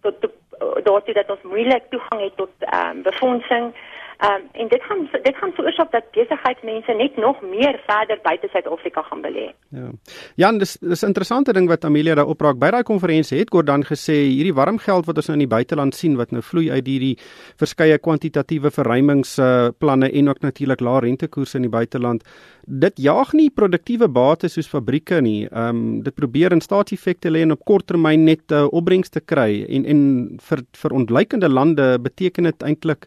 tot, 0.00 0.20
tot, 0.20 0.32
tot 0.58 0.84
daartoe 0.84 1.14
dat 1.14 1.30
ons 1.30 1.42
moeilik 1.42 1.82
toegang 1.90 2.20
het 2.22 2.36
tot 2.36 2.50
ehm 2.58 2.96
um, 2.96 3.02
befondsing. 3.02 3.74
Ehm 4.18 4.34
um, 4.34 4.46
en 4.52 4.68
dit 4.68 4.82
gaan 4.82 5.08
dit 5.22 5.36
gaan 5.36 5.52
veroorsaak 5.54 5.90
dat 5.90 6.06
besigheidsmense 6.10 6.92
net 6.92 7.16
nog 7.16 7.42
meer 7.42 7.76
verder 7.86 8.18
buite 8.22 8.48
Suid-Afrika 8.50 9.02
gaan 9.02 9.20
belê. 9.22 9.44
Ja. 9.68 9.90
Jan, 10.34 10.58
dis 10.58 10.72
dis 10.80 11.02
'n 11.02 11.06
interessante 11.06 11.52
ding 11.52 11.68
wat 11.68 11.84
Amelia 11.84 12.14
daar 12.14 12.26
opraak. 12.26 12.58
By 12.58 12.70
daai 12.70 12.82
konferensie 12.82 13.38
het 13.38 13.50
Gordon 13.50 13.84
gesê 13.84 14.12
hierdie 14.12 14.54
warm 14.54 14.78
geld 14.78 15.06
wat 15.06 15.16
ons 15.16 15.26
nou 15.26 15.36
in 15.38 15.46
die 15.46 15.54
buiteland 15.56 15.94
sien 15.94 16.16
wat 16.16 16.30
nou 16.30 16.42
vloei 16.42 16.70
uit 16.70 16.86
hierdie 16.86 17.18
verskeie 17.56 17.98
kwantitatiewe 17.98 18.70
verruimingsplanne 18.70 20.10
uh, 20.10 20.18
en 20.18 20.28
ook 20.28 20.40
natuurlik 20.40 20.80
lae 20.80 21.00
rentekoerse 21.00 21.56
in 21.56 21.62
die 21.62 21.76
buiteland, 21.78 22.24
dit 22.66 22.96
jaag 22.96 23.32
nie 23.32 23.50
produktiewe 23.50 24.08
bates 24.08 24.52
soos 24.52 24.68
fabrieke 24.68 25.20
nie. 25.20 25.46
Ehm 25.46 25.68
um, 25.68 26.02
dit 26.02 26.14
probeer 26.14 26.52
in 26.52 26.60
staatseffekte 26.60 27.30
lê 27.30 27.42
en 27.42 27.52
op 27.52 27.64
kort 27.64 27.86
termyn 27.86 28.24
net 28.24 28.50
uh, 28.50 28.66
opbrengs 28.72 29.10
te 29.10 29.20
kry 29.20 29.64
en 29.68 29.84
en 29.84 30.38
vir 30.40 30.58
vir 30.82 30.92
ontleikende 30.92 31.48
lande 31.48 31.98
beteken 31.98 32.44
dit 32.44 32.62
eintlik 32.62 33.06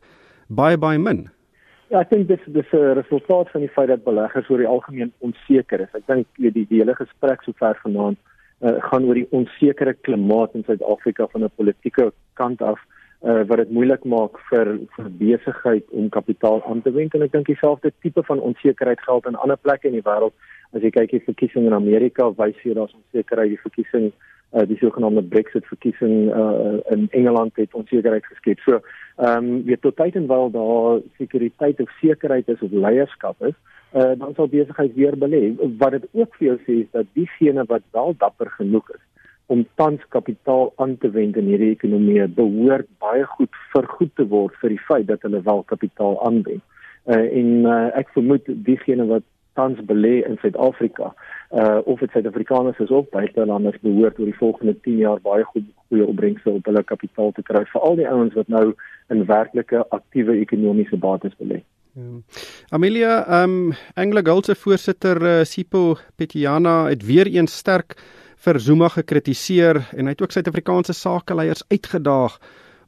baie 0.55 0.77
baie 0.77 0.99
min. 0.99 1.25
Ja, 1.91 2.01
ek 2.01 2.11
dink 2.13 2.27
dis 2.27 2.43
dis 2.55 2.71
'n 2.73 2.95
resultaat 2.99 3.51
van 3.51 3.61
die 3.61 3.73
feit 3.75 3.87
dat 3.87 4.03
beleggers 4.03 4.49
oor 4.49 4.57
die 4.57 4.67
algemeen 4.67 5.11
onseker 5.19 5.79
is. 5.81 5.93
Ek 5.93 6.07
dink 6.07 6.27
die 6.37 6.51
die 6.51 6.79
hele 6.79 6.95
gesprek 6.95 7.43
sover 7.43 7.75
vanaand 7.83 8.17
uh, 8.61 8.77
gaan 8.89 9.05
oor 9.05 9.15
die 9.15 9.27
onsekere 9.31 9.93
klimaat 9.93 10.55
in 10.55 10.63
Suid-Afrika 10.63 11.27
van 11.27 11.43
'n 11.43 11.55
politieke 11.55 12.11
kant 12.33 12.61
af 12.61 12.79
uh, 13.23 13.43
wat 13.47 13.57
dit 13.57 13.71
moeilik 13.71 14.03
maak 14.03 14.39
vir 14.49 14.79
vir 14.95 15.09
besigheid 15.19 15.85
om 15.91 16.09
kapitaal 16.09 16.63
aan 16.65 16.81
te 16.81 16.91
wend 16.91 17.13
en 17.13 17.21
ek 17.21 17.31
dink 17.31 17.45
dieselfde 17.45 17.91
tipe 18.01 18.23
van 18.23 18.39
onsekerheid 18.39 19.01
geld 19.01 19.25
in 19.25 19.35
ander 19.35 19.57
plekke 19.57 19.87
in 19.87 19.99
die 19.99 20.07
wêreld 20.09 20.33
as 20.73 20.81
jy 20.81 20.89
kyk 20.89 21.11
die 21.11 21.25
verkiesing 21.25 21.65
in 21.65 21.73
Amerika 21.73 22.31
wys 22.37 22.55
jy 22.63 22.73
daar's 22.73 22.95
onsekerheid 22.95 23.49
die 23.49 23.65
verkiesing 23.67 24.11
uh, 24.11 24.30
die 24.67 24.77
sogenaamde 24.77 25.23
Brexit 25.23 25.65
verkiesing 25.65 26.27
uh, 26.27 26.79
in 26.91 27.07
Engeland 27.15 27.55
het 27.55 27.73
onsekerheid 27.73 28.25
geskep 28.25 28.59
so 28.59 28.81
ehm 29.17 29.45
um, 29.45 29.63
weet 29.63 29.81
tot 29.81 29.95
tyd 29.95 30.15
en 30.15 30.27
wyl 30.27 30.51
daar 30.51 30.99
sekuriteit 31.17 31.79
of 31.79 31.91
sekerheid 32.01 32.47
is 32.47 32.61
of 32.61 32.71
leierskap 32.71 33.45
is 33.47 33.55
uh, 33.93 34.11
dan 34.17 34.33
sal 34.35 34.47
besigheid 34.47 34.93
weer 34.95 35.17
belê. 35.17 35.53
Wat 35.77 35.91
dit 35.91 36.07
ook 36.11 36.35
vir 36.39 36.47
jou 36.47 36.57
sê 36.65 36.75
is 36.83 36.91
dat 36.95 37.09
diegene 37.17 37.65
wat 37.67 37.83
wel 37.91 38.15
dapper 38.17 38.51
genoeg 38.57 38.89
is 38.95 39.03
om 39.51 39.65
tans 39.75 40.03
kapitaal 40.15 40.69
aan 40.79 40.95
te 40.97 41.09
wend 41.11 41.35
in 41.35 41.49
hierdie 41.51 41.73
ekonomie 41.73 42.23
behoort 42.37 42.87
baie 43.03 43.25
goed 43.33 43.57
vergoed 43.73 44.13
te 44.15 44.23
word 44.31 44.55
vir 44.61 44.71
die 44.71 44.83
feit 44.87 45.09
dat 45.09 45.25
hulle 45.27 45.41
wel 45.43 45.63
kapitaal 45.67 46.15
aanwend. 46.27 46.63
Uh, 47.09 47.17
en 47.17 47.49
uh, 47.65 47.89
ek 47.97 48.13
vermoed 48.15 48.47
diegene 48.47 49.09
wat 49.09 49.25
tans 49.61 49.81
belê 49.89 50.21
in 50.25 50.37
Suid-Afrika 50.41 51.13
uh 51.51 51.79
of 51.85 51.99
dit 51.99 52.11
Suid-Afrikaners 52.11 52.79
is 52.79 52.89
of 52.89 53.09
buitelanders 53.11 53.79
behoort 53.85 54.19
oor 54.19 54.29
die 54.29 54.37
volgende 54.37 54.75
10 54.87 55.03
jaar 55.05 55.19
baie 55.21 55.43
goed 55.53 55.67
goeie 55.89 56.07
opbrengste 56.07 56.49
op 56.49 56.65
hulle 56.69 56.83
kapitaal 56.93 57.33
te 57.35 57.43
kry 57.43 57.65
vir 57.73 57.85
al 57.89 57.99
die 57.99 58.07
ouens 58.07 58.37
wat 58.39 58.47
nou 58.47 58.71
in 59.11 59.25
werklike 59.27 59.83
aktiewe 59.97 60.37
ekonomiese 60.39 60.97
bates 60.97 61.35
belê. 61.39 61.59
Ja. 61.99 62.21
Amelia, 62.71 63.17
ehm 63.27 63.57
um, 63.57 63.73
Anglo 63.99 64.23
Gold 64.23 64.47
se 64.47 64.55
voorsitter 64.55 65.19
uh, 65.21 65.43
Sipho 65.43 65.97
Petiana 66.15 66.87
het 66.87 67.03
weer 67.05 67.27
eens 67.27 67.57
sterk 67.57 67.97
vir 68.45 68.59
Zuma 68.59 68.87
gekritiseer 68.89 69.81
en 69.91 70.07
hy 70.07 70.15
het 70.15 70.23
ook 70.23 70.31
Suid-Afrikaanse 70.31 70.95
sakeleiers 70.95 71.65
uitgedaag 71.67 72.39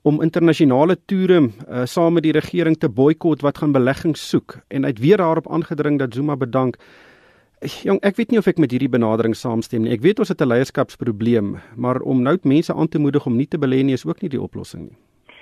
om 0.03 0.21
internasionale 0.21 0.97
toere 1.07 1.39
uh, 1.39 1.85
saam 1.87 2.17
met 2.17 2.25
die 2.25 2.35
regering 2.35 2.75
te 2.79 2.89
boikot 2.91 3.41
wat 3.41 3.57
gaan 3.57 3.71
beleggings 3.71 4.23
soek 4.29 4.57
en 4.67 4.83
hy 4.83 4.91
het 4.91 4.99
weer 4.99 5.23
daarop 5.23 5.47
aangedring 5.47 5.99
dat 5.99 6.13
Zuma 6.13 6.35
bedank. 6.35 6.75
Jong, 7.63 8.01
ek 8.03 8.17
weet 8.19 8.33
nie 8.33 8.41
of 8.41 8.49
ek 8.51 8.59
met 8.59 8.73
hierdie 8.75 8.91
benadering 8.91 9.35
saamstem 9.39 9.85
nie. 9.85 9.93
Ek 9.95 10.03
weet 10.03 10.19
ons 10.19 10.27
het 10.27 10.41
'n 10.41 10.51
leierskapsprobleem, 10.51 11.55
maar 11.75 12.01
om 12.03 12.21
nou 12.21 12.37
mense 12.43 12.73
aan 12.73 12.89
te 12.89 12.99
moedig 12.99 13.25
om 13.25 13.37
nie 13.37 13.47
te 13.47 13.57
belê 13.57 13.83
nie 13.83 13.93
is 13.93 14.05
ook 14.05 14.21
nie 14.21 14.29
die 14.29 14.41
oplossing 14.41 14.89
nie. 14.89 14.97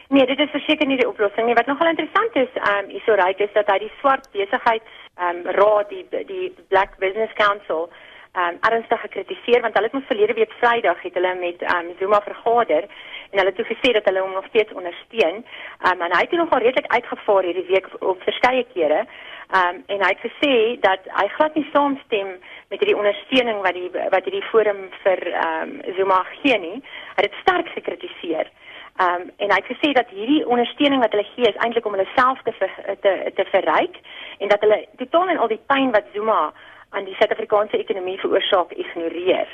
Nee, 0.10 0.26
dit 0.26 0.40
is 0.40 0.52
verseker 0.52 0.88
nie 0.88 0.98
die 0.98 1.08
oplossing 1.08 1.48
nie. 1.48 1.56
Wat 1.56 1.66
nogal 1.66 1.88
interessant 1.88 2.36
is, 2.36 2.52
ehm 2.54 2.86
um, 2.86 2.90
hierso 2.90 3.14
ryk 3.16 3.40
is 3.40 3.54
dat 3.54 3.68
hy 3.72 3.80
die 3.80 3.94
swart 4.00 4.28
besigheids 4.32 4.94
ehm 5.18 5.38
um, 5.38 5.52
raad, 5.58 5.90
die 5.90 6.06
die 6.28 6.54
Black 6.68 7.00
Business 7.00 7.34
Council 7.34 7.90
ehm 8.36 8.54
um, 8.54 8.58
ernstig 8.70 9.02
gekritiseer 9.02 9.62
want 9.62 9.74
hulle 9.74 9.90
het 9.90 9.94
mos 9.98 10.08
verlede 10.08 10.34
week 10.34 10.54
Vrydag 10.60 11.02
het 11.02 11.14
hulle 11.14 11.34
met 11.40 11.62
ehm 11.62 11.90
um, 11.90 11.96
Zuma 12.00 12.22
vergader 12.28 12.84
en 13.32 13.40
hulle 13.40 13.54
toe 13.54 13.66
gesê 13.66 13.92
dat 13.96 14.06
hulle 14.06 14.22
hom 14.22 14.34
nog 14.34 14.48
steeds 14.50 14.74
ondersteun. 14.74 15.44
Ehm 15.82 15.92
um, 15.92 16.02
en 16.02 16.16
hy 16.16 16.22
het 16.22 16.32
nogal 16.32 16.60
redelik 16.60 16.92
uitgevaar 16.92 17.44
hierdie 17.44 17.70
week 17.74 17.88
op 18.00 18.24
verskeie 18.24 18.66
kere. 18.74 19.06
Ehm 19.52 19.76
um, 19.76 19.84
en 19.88 20.04
hy 20.04 20.10
het 20.14 20.26
gesê 20.28 20.54
dat 20.88 21.00
hy 21.20 21.28
glad 21.28 21.56
nie 21.56 21.68
saamstem 21.74 22.30
met 22.70 22.80
hierdie 22.80 22.98
ondersteuning 22.98 23.62
wat 23.62 23.74
die 23.74 23.90
wat 24.16 24.24
hierdie 24.24 24.50
forum 24.52 24.82
vir 25.04 25.20
ehm 25.28 25.70
um, 25.70 25.96
Zuma 25.98 26.24
gee 26.42 26.58
nie. 26.60 26.78
Hy 27.16 27.22
het 27.22 27.30
dit 27.30 27.40
sterk 27.42 27.68
gekritiseer. 27.78 28.52
Ehm 29.00 29.22
um, 29.22 29.32
en 29.38 29.52
hy 29.52 29.60
het 29.62 29.72
gesê 29.74 29.92
dat 30.00 30.10
hierdie 30.10 30.48
ondersteuning 30.48 31.02
wat 31.02 31.12
hulle 31.16 31.28
gee 31.36 31.48
is 31.50 31.62
eintlik 31.64 31.86
om 31.86 31.96
hulle 31.98 32.10
self 32.16 32.42
te 32.44 32.52
ver, 32.60 32.98
te 33.02 33.32
te 33.36 33.46
verryk 33.54 33.96
en 34.38 34.48
dat 34.48 34.60
hulle 34.60 34.86
totaal 34.98 35.30
en 35.30 35.38
al 35.38 35.48
die 35.48 35.64
pyn 35.74 35.92
wat 35.92 36.12
Zuma 36.14 36.54
aan 36.90 37.06
die 37.08 37.16
Suid-Afrikaanse 37.16 37.78
ekonomie 37.78 38.20
veroorsaak 38.20 38.72
ignoreer. 38.72 39.48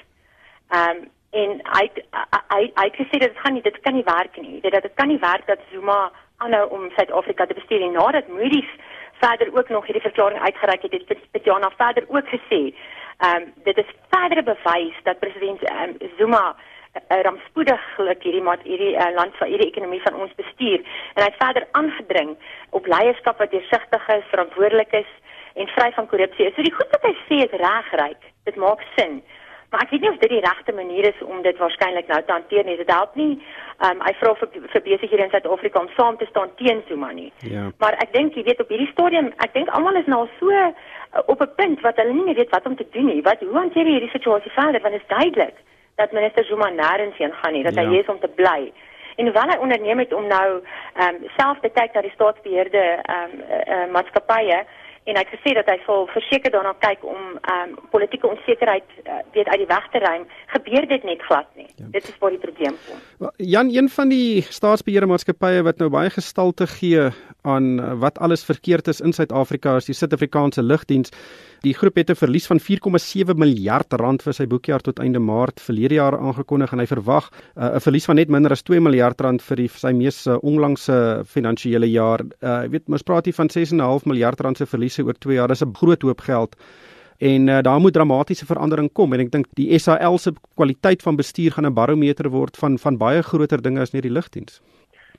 Ehm 0.69 0.89
um, 0.89 1.05
en 1.31 1.59
hy 1.75 1.85
hy 2.53 2.61
hy 2.75 2.85
het 2.85 2.99
gesê 2.99 3.19
dit 3.19 3.39
gaan 3.43 3.53
nie 3.53 3.61
dit 3.61 3.79
kan 3.81 3.93
nie 3.93 4.05
werk 4.07 4.37
nie. 4.41 4.61
Dit 4.61 4.71
dat 4.71 4.81
dit 4.81 4.93
kan 4.95 5.07
nie 5.07 5.19
werk 5.19 5.47
dat 5.47 5.59
Zuma 5.71 6.11
aanhou 6.37 6.69
om 6.69 6.89
Suid-Afrika 6.95 7.45
te 7.45 7.53
bestuur 7.53 7.81
en 7.81 7.91
nadat 7.91 8.27
Moody's 8.27 8.71
verder 9.19 9.49
ook 9.57 9.69
nog 9.69 9.85
hierdie 9.85 10.01
verklaring 10.01 10.41
uitgereik 10.41 10.81
het, 10.81 10.91
het 11.07 11.31
Petiana 11.31 11.71
verder 11.77 12.03
ook 12.07 12.27
gesê, 12.27 12.61
ehm 13.17 13.41
um, 13.41 13.53
dit 13.63 13.77
is 13.77 13.95
verdere 14.09 14.43
bewys 14.43 14.97
dat 15.03 15.19
president 15.19 15.61
um, 15.69 15.97
Zuma 16.17 16.55
uh, 16.55 17.21
rampspoediglik 17.21 18.23
hierdie 18.23 18.43
mat 18.49 18.61
hierdie 18.63 18.93
uh, 18.95 19.09
land 19.15 19.35
van 19.37 19.47
hierdie 19.47 19.71
ekonomie 19.71 20.01
van 20.01 20.19
ons 20.21 20.35
bestuur 20.35 20.83
en 21.13 21.23
hy 21.23 21.29
het 21.29 21.41
verder 21.41 21.67
aangedring 21.71 22.35
op 22.69 22.85
leierskap 22.85 23.41
wat 23.41 23.51
deursigtig 23.51 24.07
is, 24.17 24.29
verantwoordelik 24.29 24.93
is 25.01 25.09
en 25.57 25.67
vry 25.73 25.91
van 25.95 26.07
korrupsie. 26.07 26.51
So 26.55 26.61
die 26.65 26.73
goed 26.73 26.93
wat 26.93 27.05
hy 27.09 27.13
sê 27.25 27.41
is 27.47 27.59
regryk. 27.61 28.29
Dit 28.45 28.59
maak 28.61 28.83
sin. 28.95 29.21
Maar 29.69 29.81
ek 29.83 29.89
weet 29.89 30.01
nie 30.01 30.09
of 30.09 30.17
dit 30.17 30.29
die 30.29 30.43
regte 30.43 30.73
manier 30.73 31.05
is 31.07 31.23
om 31.23 31.41
dit 31.43 31.57
waarskynlik 31.57 32.07
nou 32.07 32.21
te 32.23 32.31
hanteer 32.31 32.63
nie. 32.63 32.77
Dit 32.79 32.91
help 32.91 33.15
nie. 33.19 33.33
Um, 33.83 33.99
hy 34.01 34.13
vra 34.19 34.33
vir 34.39 34.49
vir 34.73 34.83
besighede 34.85 35.25
in 35.25 35.33
Suid-Afrika 35.33 35.81
om 35.81 35.89
saam 35.95 36.17
te 36.17 36.27
staan 36.29 36.53
teen 36.55 36.79
Zuma 36.87 37.11
nie. 37.11 37.31
Ja. 37.51 37.67
Maar 37.83 37.97
ek 38.05 38.13
dink 38.13 38.39
jy 38.39 38.45
weet 38.47 38.63
op 38.63 38.71
hierdie 38.71 38.91
stadium, 38.93 39.33
ek 39.43 39.53
dink 39.53 39.69
almal 39.75 39.99
is 39.99 40.07
nou 40.07 40.23
so 40.39 40.53
uh, 40.55 40.71
op 41.25 41.41
'n 41.43 41.55
punt 41.59 41.83
wat 41.83 41.99
hulle 41.99 42.13
nie 42.13 42.23
meer 42.29 42.39
weet 42.39 42.55
wat 42.55 42.65
om 42.65 42.75
te 42.75 42.87
doen 42.95 43.11
nie. 43.11 43.21
Wat 43.21 43.43
hoe 43.43 43.59
hanteer 43.59 43.85
jy 43.85 43.97
hierdie 43.99 44.15
situasie 44.15 44.51
verder 44.55 44.81
want 44.81 44.95
dit 44.95 45.03
is 45.03 45.15
duidelik 45.17 45.57
dat 45.95 46.11
minister 46.11 46.45
Zuma 46.45 46.69
nêrens 46.71 47.17
heen 47.17 47.33
gaan 47.33 47.53
nie, 47.53 47.63
dat 47.63 47.75
ja. 47.75 47.81
hy 47.81 47.87
hier 47.89 48.03
is 48.03 48.13
om 48.13 48.19
te 48.19 48.31
bly. 48.39 48.71
En 49.17 49.25
hoewel 49.25 49.49
hy 49.49 49.57
onderneem 49.57 49.99
het 49.99 50.13
om 50.13 50.27
nou 50.27 50.61
ehm 50.95 51.15
um, 51.15 51.29
self 51.37 51.59
te 51.59 51.69
kyk 51.69 51.93
na 51.93 52.01
die 52.01 52.15
staatsbeheerde 52.15 52.83
ehm 53.03 53.31
um, 53.35 53.41
uh, 53.49 53.63
uh, 53.75 53.87
maatskappye 53.91 54.63
en 55.07 55.15
hy 55.15 55.23
het 55.23 55.31
gesê 55.31 55.53
dat 55.55 55.69
hy 55.71 55.77
sal 55.85 56.07
verseker 56.11 56.51
daarna 56.51 56.73
kyk 56.83 57.05
om 57.07 57.21
ehm 57.37 57.63
um, 57.63 57.75
politieke 57.93 58.27
onsekerheid 58.27 58.87
uh, 59.05 59.21
weet 59.33 59.47
uit 59.47 59.61
die 59.63 59.69
weg 59.69 59.85
te 59.91 59.99
ruim, 60.03 60.25
gebeur 60.53 60.87
dit 60.87 61.03
net 61.07 61.21
glad 61.27 61.47
nie. 61.55 61.67
Ja. 61.75 61.85
Dit 61.95 62.09
is 62.11 62.17
waar 62.19 62.35
die 62.35 62.43
probleem 62.43 62.75
kom. 62.87 63.31
Jan, 63.37 63.71
een 63.73 63.89
van 63.89 64.11
die 64.11 64.41
staatsbeheerde 64.41 65.07
maatskappye 65.07 65.63
wat 65.63 65.79
nou 65.81 65.89
baie 65.93 66.11
gestalte 66.13 66.67
gee 66.67 67.09
aan 67.47 67.99
wat 68.01 68.19
alles 68.19 68.43
verkeerd 68.43 68.87
is 68.91 68.99
in 69.01 69.13
Suid-Afrika 69.15 69.77
is 69.79 69.87
die 69.87 69.95
Suid-Afrikaanse 69.95 70.63
Lugdiens. 70.63 71.13
Die 71.65 71.73
groep 71.73 71.95
het 71.95 72.09
'n 72.09 72.15
verlies 72.15 72.47
van 72.47 72.59
4,7 72.59 73.37
miljard 73.37 73.93
rand 73.93 74.21
vir 74.21 74.33
sy 74.33 74.45
boekjaar 74.45 74.81
tot 74.81 74.99
einde 74.99 75.19
Maart 75.19 75.61
verlede 75.61 75.95
jaar 75.95 76.19
aangekondig 76.19 76.71
en 76.71 76.79
hy 76.79 76.85
verwag 76.85 77.31
uh, 77.55 77.75
'n 77.75 77.79
verlies 77.79 78.05
van 78.05 78.15
net 78.15 78.29
minder 78.29 78.51
as 78.51 78.61
2 78.63 78.79
miljard 78.79 79.21
rand 79.21 79.41
vir 79.41 79.55
die, 79.55 79.67
sy 79.67 79.91
mees 79.91 80.27
uh, 80.27 80.37
onlangse 80.41 81.23
finansiële 81.25 81.89
jaar. 81.89 82.21
Uh, 82.41 82.61
jy 82.63 82.69
weet, 82.69 82.89
ons 82.89 83.03
praat 83.03 83.25
hier 83.25 83.33
van 83.33 83.49
6,5 83.49 84.05
miljard 84.05 84.39
rand 84.39 84.57
se 84.57 84.65
verliese 84.97 85.05
oor 85.05 85.17
2 85.19 85.35
jaar. 85.35 85.47
Dis 85.47 85.61
'n 85.63 85.73
groot 85.73 86.01
hoop 86.01 86.21
geld. 86.21 86.55
En 87.19 87.47
uh, 87.47 87.61
daar 87.61 87.79
moet 87.79 87.93
dramatiese 87.93 88.45
verandering 88.45 88.91
kom 88.93 89.13
en 89.13 89.19
ek 89.19 89.31
dink 89.31 89.45
die 89.55 89.77
SAL 89.79 90.17
se 90.17 90.33
kwaliteit 90.55 91.01
van 91.01 91.15
bestuur 91.15 91.51
gaan 91.51 91.65
'n 91.65 91.73
barometer 91.73 92.29
word 92.29 92.57
van 92.57 92.77
van 92.77 92.97
baie 92.97 93.21
groter 93.21 93.61
dinge 93.61 93.81
as 93.81 93.93
net 93.93 94.03
die 94.03 94.11
lugdiens. 94.11 94.61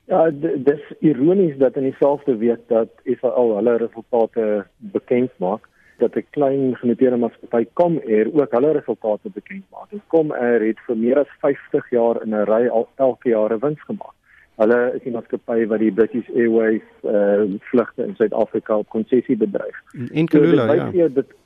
Ja, 0.06 0.30
dis 0.30 0.80
ironies 1.00 1.58
dat 1.58 1.76
in 1.76 1.82
dieselfde 1.82 2.36
week 2.36 2.60
dat 2.68 2.88
SAL 3.04 3.56
hulle 3.56 3.76
resultate 3.76 4.66
bekend 4.78 5.30
maak, 5.38 5.68
dat 5.98 6.14
'n 6.16 6.26
klein 6.30 6.76
genoteerde 6.76 7.16
maatskappy 7.16 7.66
kom 7.74 7.98
er 8.06 8.30
ook 8.32 8.52
hulle 8.52 8.72
resultate 8.72 9.28
bekend 9.34 9.64
maak. 9.70 9.90
Kom 10.06 10.32
er 10.32 10.60
het 10.66 10.78
vir 10.86 10.96
meer 10.96 11.18
as 11.18 11.32
50 11.40 11.90
jaar 11.90 12.22
in 12.22 12.34
'n 12.34 12.46
ry 12.46 12.68
al 12.68 12.88
elke 12.96 13.28
jaar 13.28 13.52
'n 13.52 13.58
wins 13.60 13.82
gemaak. 13.82 14.17
Hulle 14.58 14.78
is 14.96 15.02
die 15.04 15.12
maatskappy 15.14 15.66
wat 15.70 15.82
die 15.84 15.92
British 15.94 16.28
Airways 16.34 16.86
uh 17.06 17.46
vlugte 17.70 18.02
in 18.02 18.16
Suid-Afrika 18.18 18.78
op 18.82 18.88
konsessie 18.94 19.36
bedryf. 19.38 19.76
En 20.10 20.26
Kulula, 20.26 20.66
so, 20.66 20.74
ja. 20.74 20.90
Hier, 20.90 21.12
dit 21.14 21.36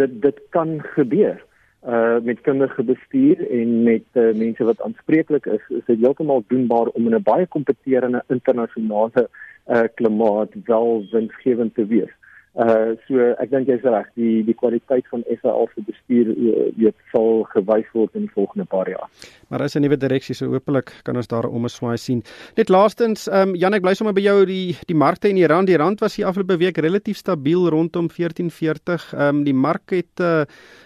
dit 0.00 0.22
dit 0.22 0.40
kan 0.56 0.78
gebeur 0.94 1.42
uh 1.84 2.16
met 2.24 2.40
kundige 2.40 2.82
bestuur 2.82 3.42
en 3.50 3.82
met 3.82 4.06
uh, 4.12 4.32
mense 4.34 4.64
wat 4.64 4.80
aanspreeklik 4.82 5.46
is 5.46 5.68
is 5.68 5.84
dit 5.86 6.00
heeltemal 6.00 6.44
doenbaar 6.48 6.88
om 6.96 7.06
in 7.06 7.14
'n 7.14 7.22
baie 7.22 7.46
kompeterende 7.46 8.24
internasionale 8.28 9.28
uh 9.68 9.84
klimaat 9.94 10.56
wel 10.64 11.04
winsgewend 11.10 11.74
te 11.74 11.86
wees. 11.86 12.12
Uh 12.56 12.94
so 13.04 13.20
ek 13.36 13.50
dink 13.52 13.68
jy's 13.68 13.82
reg, 13.84 14.06
die 14.16 14.40
die 14.46 14.54
kwaliteit 14.56 15.04
van 15.12 15.20
SAL 15.28 15.66
se 15.74 15.82
bestuur 15.84 16.30
uh, 16.32 16.68
weet 16.80 16.96
sal 17.12 17.42
gewys 17.52 17.90
word 17.92 18.14
in 18.16 18.24
die 18.24 18.32
volgende 18.32 18.64
paar 18.64 18.88
jaar. 18.88 19.10
Maar 19.52 19.66
as 19.66 19.76
'n 19.76 19.82
nuwe 19.84 19.98
direksie 20.00 20.34
so 20.34 20.48
hopelik 20.48 20.88
kan 21.04 21.16
ons 21.16 21.28
daar 21.28 21.44
om 21.44 21.64
'n 21.64 21.68
swaai 21.68 21.98
sien. 21.98 22.22
Net 22.56 22.68
laastens, 22.68 23.28
ehm 23.28 23.50
um, 23.50 23.54
Jan 23.54 23.74
ek 23.74 23.82
bly 23.82 23.94
sommer 23.94 24.14
by 24.14 24.24
jou 24.24 24.46
die 24.46 24.76
die 24.86 24.96
markte 24.96 25.28
in 25.28 25.36
Iran. 25.36 25.66
Die 25.66 25.76
rand 25.76 26.00
was 26.00 26.16
die 26.16 26.24
afgelope 26.24 26.56
week 26.56 26.78
relatief 26.78 27.16
stabiel 27.16 27.68
rondom 27.68 28.08
14.40. 28.08 29.12
Ehm 29.12 29.36
um, 29.36 29.44
die 29.44 29.54
mark 29.54 29.90
het 29.90 30.20
uh 30.20 30.44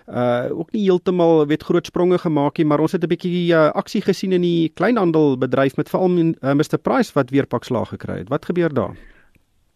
uh 0.09 0.51
ook 0.51 0.73
nie 0.73 0.83
heeltemal 0.83 1.47
weet 1.47 1.63
groot 1.63 1.87
spronge 1.87 2.19
gemaak 2.19 2.59
nie, 2.59 2.67
maar 2.67 2.81
ons 2.81 2.93
het 2.93 3.05
'n 3.05 3.09
bietjie 3.09 3.55
uh, 3.55 3.71
aksie 3.71 4.03
gesien 4.03 4.33
in 4.33 4.43
die 4.43 4.73
kleinhandelbedryf 4.75 5.77
met 5.77 5.89
veral 5.89 6.11
uh, 6.19 6.53
Mr 6.53 6.79
Price 6.83 7.13
wat 7.15 7.31
weer 7.31 7.47
pak 7.47 7.65
slaag 7.65 7.89
gekry 7.89 8.19
het. 8.19 8.29
Wat 8.29 8.45
gebeur 8.45 8.75
daar? 8.75 9.20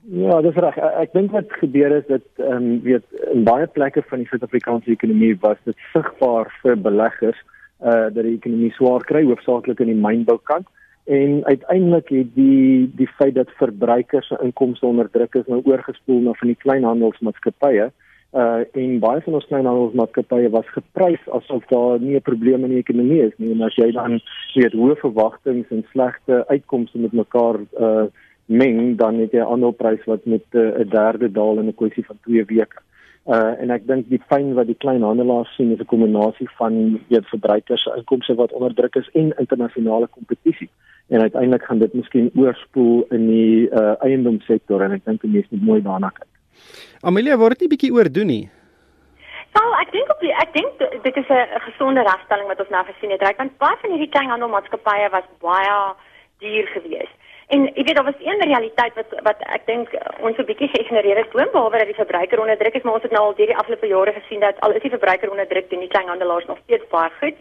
Ja, 0.04 0.40
dis 0.44 0.56
reg. 0.60 0.76
Ek 0.76 1.14
dink 1.16 1.32
wat 1.32 1.52
gebeur 1.62 1.92
is 1.96 2.04
dat 2.10 2.24
ehm 2.36 2.56
um, 2.56 2.80
weet 2.84 3.04
in 3.32 3.44
baie 3.46 3.66
plekke 3.66 4.02
van 4.10 4.20
die 4.20 4.28
Suid-Afrikaanse 4.28 4.90
ekonomie 4.92 5.32
was 5.40 5.56
dit 5.64 5.76
sigbaar 5.94 6.50
vir 6.62 6.76
beleggers 6.76 7.38
uh 7.80 8.10
dat 8.12 8.20
die 8.26 8.34
ekonomie 8.36 8.72
swaar 8.76 9.04
kry, 9.08 9.22
hoofsaaklik 9.24 9.80
in 9.80 9.92
die 9.94 10.02
mynboukant. 10.06 10.68
En 11.08 11.40
uiteindelik 11.44 12.12
het 12.12 12.34
die 12.36 12.90
die 13.00 13.08
feit 13.16 13.34
dat 13.38 13.56
verbruikers 13.56 14.28
se 14.28 14.38
inkomste 14.44 14.86
onder 14.86 15.08
druk 15.10 15.40
is 15.40 15.48
nou 15.48 15.62
oorgespoel 15.64 16.20
na 16.20 16.36
van 16.40 16.52
die 16.52 16.60
kleinhandelsmaatskappye 16.66 17.88
uh 18.34 18.60
en 18.82 18.98
baie 19.00 19.24
van 19.24 19.38
ons 19.38 19.48
kleinhandelsmaatskappye 19.48 20.50
was 20.50 20.68
geprys 20.74 21.24
asof 21.38 21.64
daar 21.72 22.00
nie 22.00 22.16
'n 22.16 22.28
probleem 22.28 22.64
in 22.64 22.76
die 22.76 22.84
ekonomie 22.84 23.22
is 23.22 23.36
nie 23.38 23.52
en 23.52 23.62
as 23.62 23.76
jy 23.76 23.90
dan 23.92 24.20
weet 24.54 24.72
hoë 24.72 24.96
verwagtinge 25.00 25.64
en 25.70 25.84
slegte 25.92 26.44
uitkomste 26.48 26.98
met 26.98 27.12
mekaar 27.12 27.60
uh 27.78 28.06
meng 28.46 28.96
dan 28.96 29.18
het 29.18 29.32
jy 29.32 29.40
'n 29.40 29.52
aandelprys 29.52 30.04
wat 30.04 30.24
met 30.24 30.44
'n 30.52 30.58
uh, 30.58 30.90
derde 30.90 31.30
daal 31.32 31.58
in 31.58 31.68
'n 31.68 31.74
kwessie 31.74 32.06
van 32.06 32.18
2 32.22 32.44
weke. 32.44 32.80
Uh 33.26 33.60
en 33.60 33.70
ek 33.70 33.86
dink 33.86 34.08
die 34.08 34.20
pyn 34.28 34.52
wat 34.54 34.66
die 34.66 34.76
kleinhandelaars 34.76 35.54
sien 35.56 35.72
is 35.72 35.80
'n 35.80 35.92
kombinasie 35.92 36.48
van 36.58 37.00
weet 37.08 37.26
verbruikers 37.26 37.82
se 37.82 37.94
inkomste 37.96 38.34
wat 38.34 38.52
onder 38.52 38.74
druk 38.74 38.94
is 38.94 39.08
en 39.12 39.32
internasionale 39.38 40.06
kompetisie 40.06 40.68
en 41.08 41.20
uiteindelik 41.20 41.64
gaan 41.64 41.78
dit 41.78 41.94
miskien 41.94 42.30
oorspoel 42.34 43.06
in 43.10 43.26
die 43.26 43.70
uh 43.70 43.94
eiendomssektor 44.00 44.82
en 44.82 44.92
ek 44.92 45.04
dink 45.04 45.20
die 45.20 45.30
mense 45.30 45.48
moet 45.50 45.62
mooi 45.62 45.82
daarna 45.82 46.10
kyk. 46.10 46.28
Amelia 47.00 47.36
word 47.36 47.58
dit 47.58 47.60
nie 47.60 47.72
bietjie 47.76 47.92
oordoen 47.92 48.26
nie. 48.26 48.50
Nou, 49.54 49.66
ek 49.80 49.92
dink 49.92 50.08
op 50.10 50.20
die, 50.20 50.32
ek 50.34 50.52
dink 50.52 51.02
dit 51.02 51.16
is 51.16 51.28
'n 51.30 51.60
gesonde 51.70 52.02
regstelling 52.02 52.48
wat 52.48 52.60
ons 52.60 52.72
nou 52.76 52.84
gesien 52.84 53.10
het. 53.10 53.22
Ryk 53.22 53.36
want 53.36 53.58
baie 53.58 53.76
van 53.80 53.90
hierdie 53.90 54.12
kleinhandelmaatskappye 54.14 55.08
was 55.10 55.28
baie 55.40 55.76
duur 56.38 56.66
geweest. 56.76 57.16
En 57.48 57.66
ek 57.74 57.86
weet 57.86 57.94
daar 57.94 58.04
was 58.04 58.20
een 58.24 58.40
realiteit 58.40 58.94
wat 58.94 59.10
wat 59.22 59.40
ek 59.56 59.66
dink 59.66 59.88
ons 60.20 60.36
'n 60.36 60.44
bietjie 60.44 60.68
geïgnoreer 60.68 61.16
het, 61.16 61.30
boonbehalwe 61.30 61.78
dat 61.78 61.86
die 61.86 62.02
verbruiker 62.02 62.40
onder 62.40 62.56
druk 62.56 62.74
is, 62.74 62.82
maar 62.82 62.94
ons 62.94 63.02
het 63.02 63.10
nou 63.10 63.24
al 63.24 63.34
hierdie 63.36 63.56
afgelope 63.56 63.86
jare 63.86 64.12
gesien 64.12 64.40
dat 64.40 64.60
al 64.60 64.72
is 64.72 64.82
die 64.82 64.90
verbruiker 64.96 65.30
onder 65.30 65.46
druk, 65.46 65.68
die 65.70 65.88
kleinhandelaars 65.88 66.46
nog 66.46 66.58
steeds 66.64 66.88
baie 66.88 67.10
goed. 67.20 67.36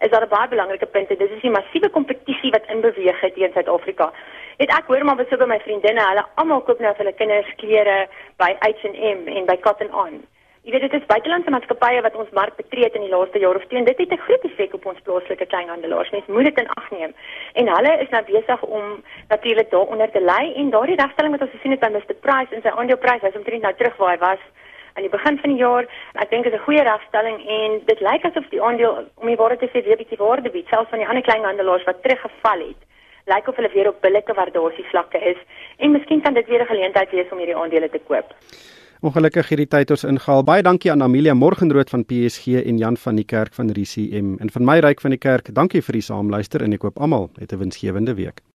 Is 0.00 0.10
daar 0.10 0.26
'n 0.26 0.28
baie 0.28 0.48
belangrike 0.48 0.86
punt 0.86 1.10
en 1.10 1.16
dit 1.16 1.30
is 1.30 1.40
die 1.40 1.50
massiewe 1.50 1.88
kompetisie 1.88 2.50
wat 2.50 2.66
in 2.66 2.80
beweeg 2.80 3.20
het 3.20 3.34
teen 3.34 3.52
Suid-Afrika. 3.52 4.12
Net 4.58 4.70
ek 4.70 4.86
hoor 4.86 5.04
maar 5.04 5.16
besoek 5.16 5.38
by 5.38 5.46
my 5.46 5.60
vriendinne, 5.60 6.00
hulle 6.00 6.24
almal 6.34 6.62
koop 6.62 6.80
nou 6.80 6.94
vir 6.94 7.04
hulle 7.04 7.18
kinders 7.18 7.54
klere 7.56 8.08
by 8.36 8.56
H&M 8.60 9.28
en 9.28 9.46
by 9.46 9.56
Cotton 9.56 9.94
On. 9.94 10.22
Jy 10.64 10.72
weet 10.72 10.84
dit 10.86 10.94
is 10.96 11.08
buitelandse 11.10 11.52
maatskappye 11.52 12.00
wat 12.00 12.14
ons 12.16 12.30
mark 12.32 12.54
betree 12.56 12.86
het 12.86 12.94
in 12.96 13.02
die 13.04 13.10
laaste 13.12 13.40
jaar 13.42 13.58
of 13.58 13.64
twee 13.68 13.82
en 13.82 13.84
dit 13.84 13.98
het 14.00 14.12
'n 14.16 14.24
groot 14.26 14.44
effek 14.48 14.74
op 14.74 14.86
ons 14.86 15.00
plaaslike 15.04 15.46
kleinhandelaars. 15.46 16.10
Mens 16.10 16.26
moet 16.26 16.44
dit 16.44 16.58
in 16.58 16.68
ag 16.68 16.90
neem. 16.90 17.12
En 17.52 17.68
hulle 17.68 17.92
is 18.00 18.08
nou 18.08 18.22
besig 18.24 18.62
om 18.62 19.04
natuurlik 19.34 19.70
daaronder 19.70 20.10
te 20.10 20.22
lê 20.30 20.42
en 20.60 20.70
daardie 20.70 21.00
regstelling 21.00 21.32
wat 21.34 21.44
ons 21.46 21.54
gesien 21.56 21.74
het 21.74 21.82
by 21.84 21.90
Mr 21.94 22.16
Price 22.26 22.54
en 22.54 22.62
sy 22.62 22.72
aandeleprys, 22.72 23.24
hy's 23.26 23.40
omtrent 23.40 23.66
nou 23.66 23.74
terug 23.78 23.96
waar 24.02 24.14
hy 24.14 24.20
was 24.28 24.42
aan 24.94 25.06
die 25.06 25.14
begin 25.16 25.38
van 25.42 25.50
die 25.50 25.62
jaar. 25.62 25.86
Ek 26.22 26.30
dink 26.30 26.44
dit 26.44 26.52
is 26.52 26.58
'n 26.58 26.66
goeie 26.66 26.84
regstelling 26.90 27.38
en 27.58 27.70
dit 27.90 28.00
lyk 28.08 28.24
asof 28.24 28.46
die 28.50 28.62
aandeel 28.62 28.92
om 29.20 29.26
die 29.26 29.40
waarde 29.42 29.58
te 29.58 29.70
sê 29.72 29.84
weer 29.84 30.00
bietjie 30.02 30.22
waarde 30.26 30.50
bied, 30.50 30.68
selfs 30.68 30.90
van 30.90 30.98
die 31.02 31.08
ander 31.08 31.22
kleinhandelaars 31.22 31.84
wat 31.84 32.02
teruggeval 32.02 32.60
het. 32.68 32.80
Lyk 33.26 33.48
of 33.48 33.56
hulle 33.56 33.70
weer 33.74 33.88
op 33.88 34.00
billike 34.00 34.34
waardasievlakke 34.34 35.18
is 35.32 35.40
en 35.78 35.92
miskien 35.92 36.22
kan 36.22 36.34
dit 36.34 36.46
weer 36.46 36.62
'n 36.62 36.72
geleentheid 36.72 37.10
wees 37.10 37.30
om 37.32 37.38
hierdie 37.38 37.56
aandele 37.56 37.90
te 37.90 38.00
koop. 38.08 38.34
Ongelukkig 39.04 39.48
hierdie 39.48 39.68
tyd 39.68 39.90
ons 39.90 40.04
ingehaal. 40.04 40.44
Baie 40.44 40.62
dankie 40.62 40.90
aan 40.92 41.02
Amelia 41.02 41.34
Morgenrood 41.34 41.90
van 41.90 42.04
PSG 42.04 42.64
en 42.64 42.78
Jan 42.78 42.96
van 42.96 43.16
die 43.16 43.26
Kerk 43.28 43.52
van 43.52 43.68
RCM 43.68 44.36
en 44.40 44.50
van 44.50 44.64
my 44.64 44.78
ryk 44.78 45.00
van 45.00 45.10
die 45.10 45.18
kerk. 45.18 45.54
Dankie 45.54 45.82
vir 45.82 45.92
die 45.92 46.06
saamluister 46.06 46.62
en 46.62 46.72
ek 46.72 46.82
hoop 46.88 46.98
almal 46.98 47.30
het 47.36 47.52
'n 47.52 47.58
winsgewende 47.58 48.14
week. 48.14 48.44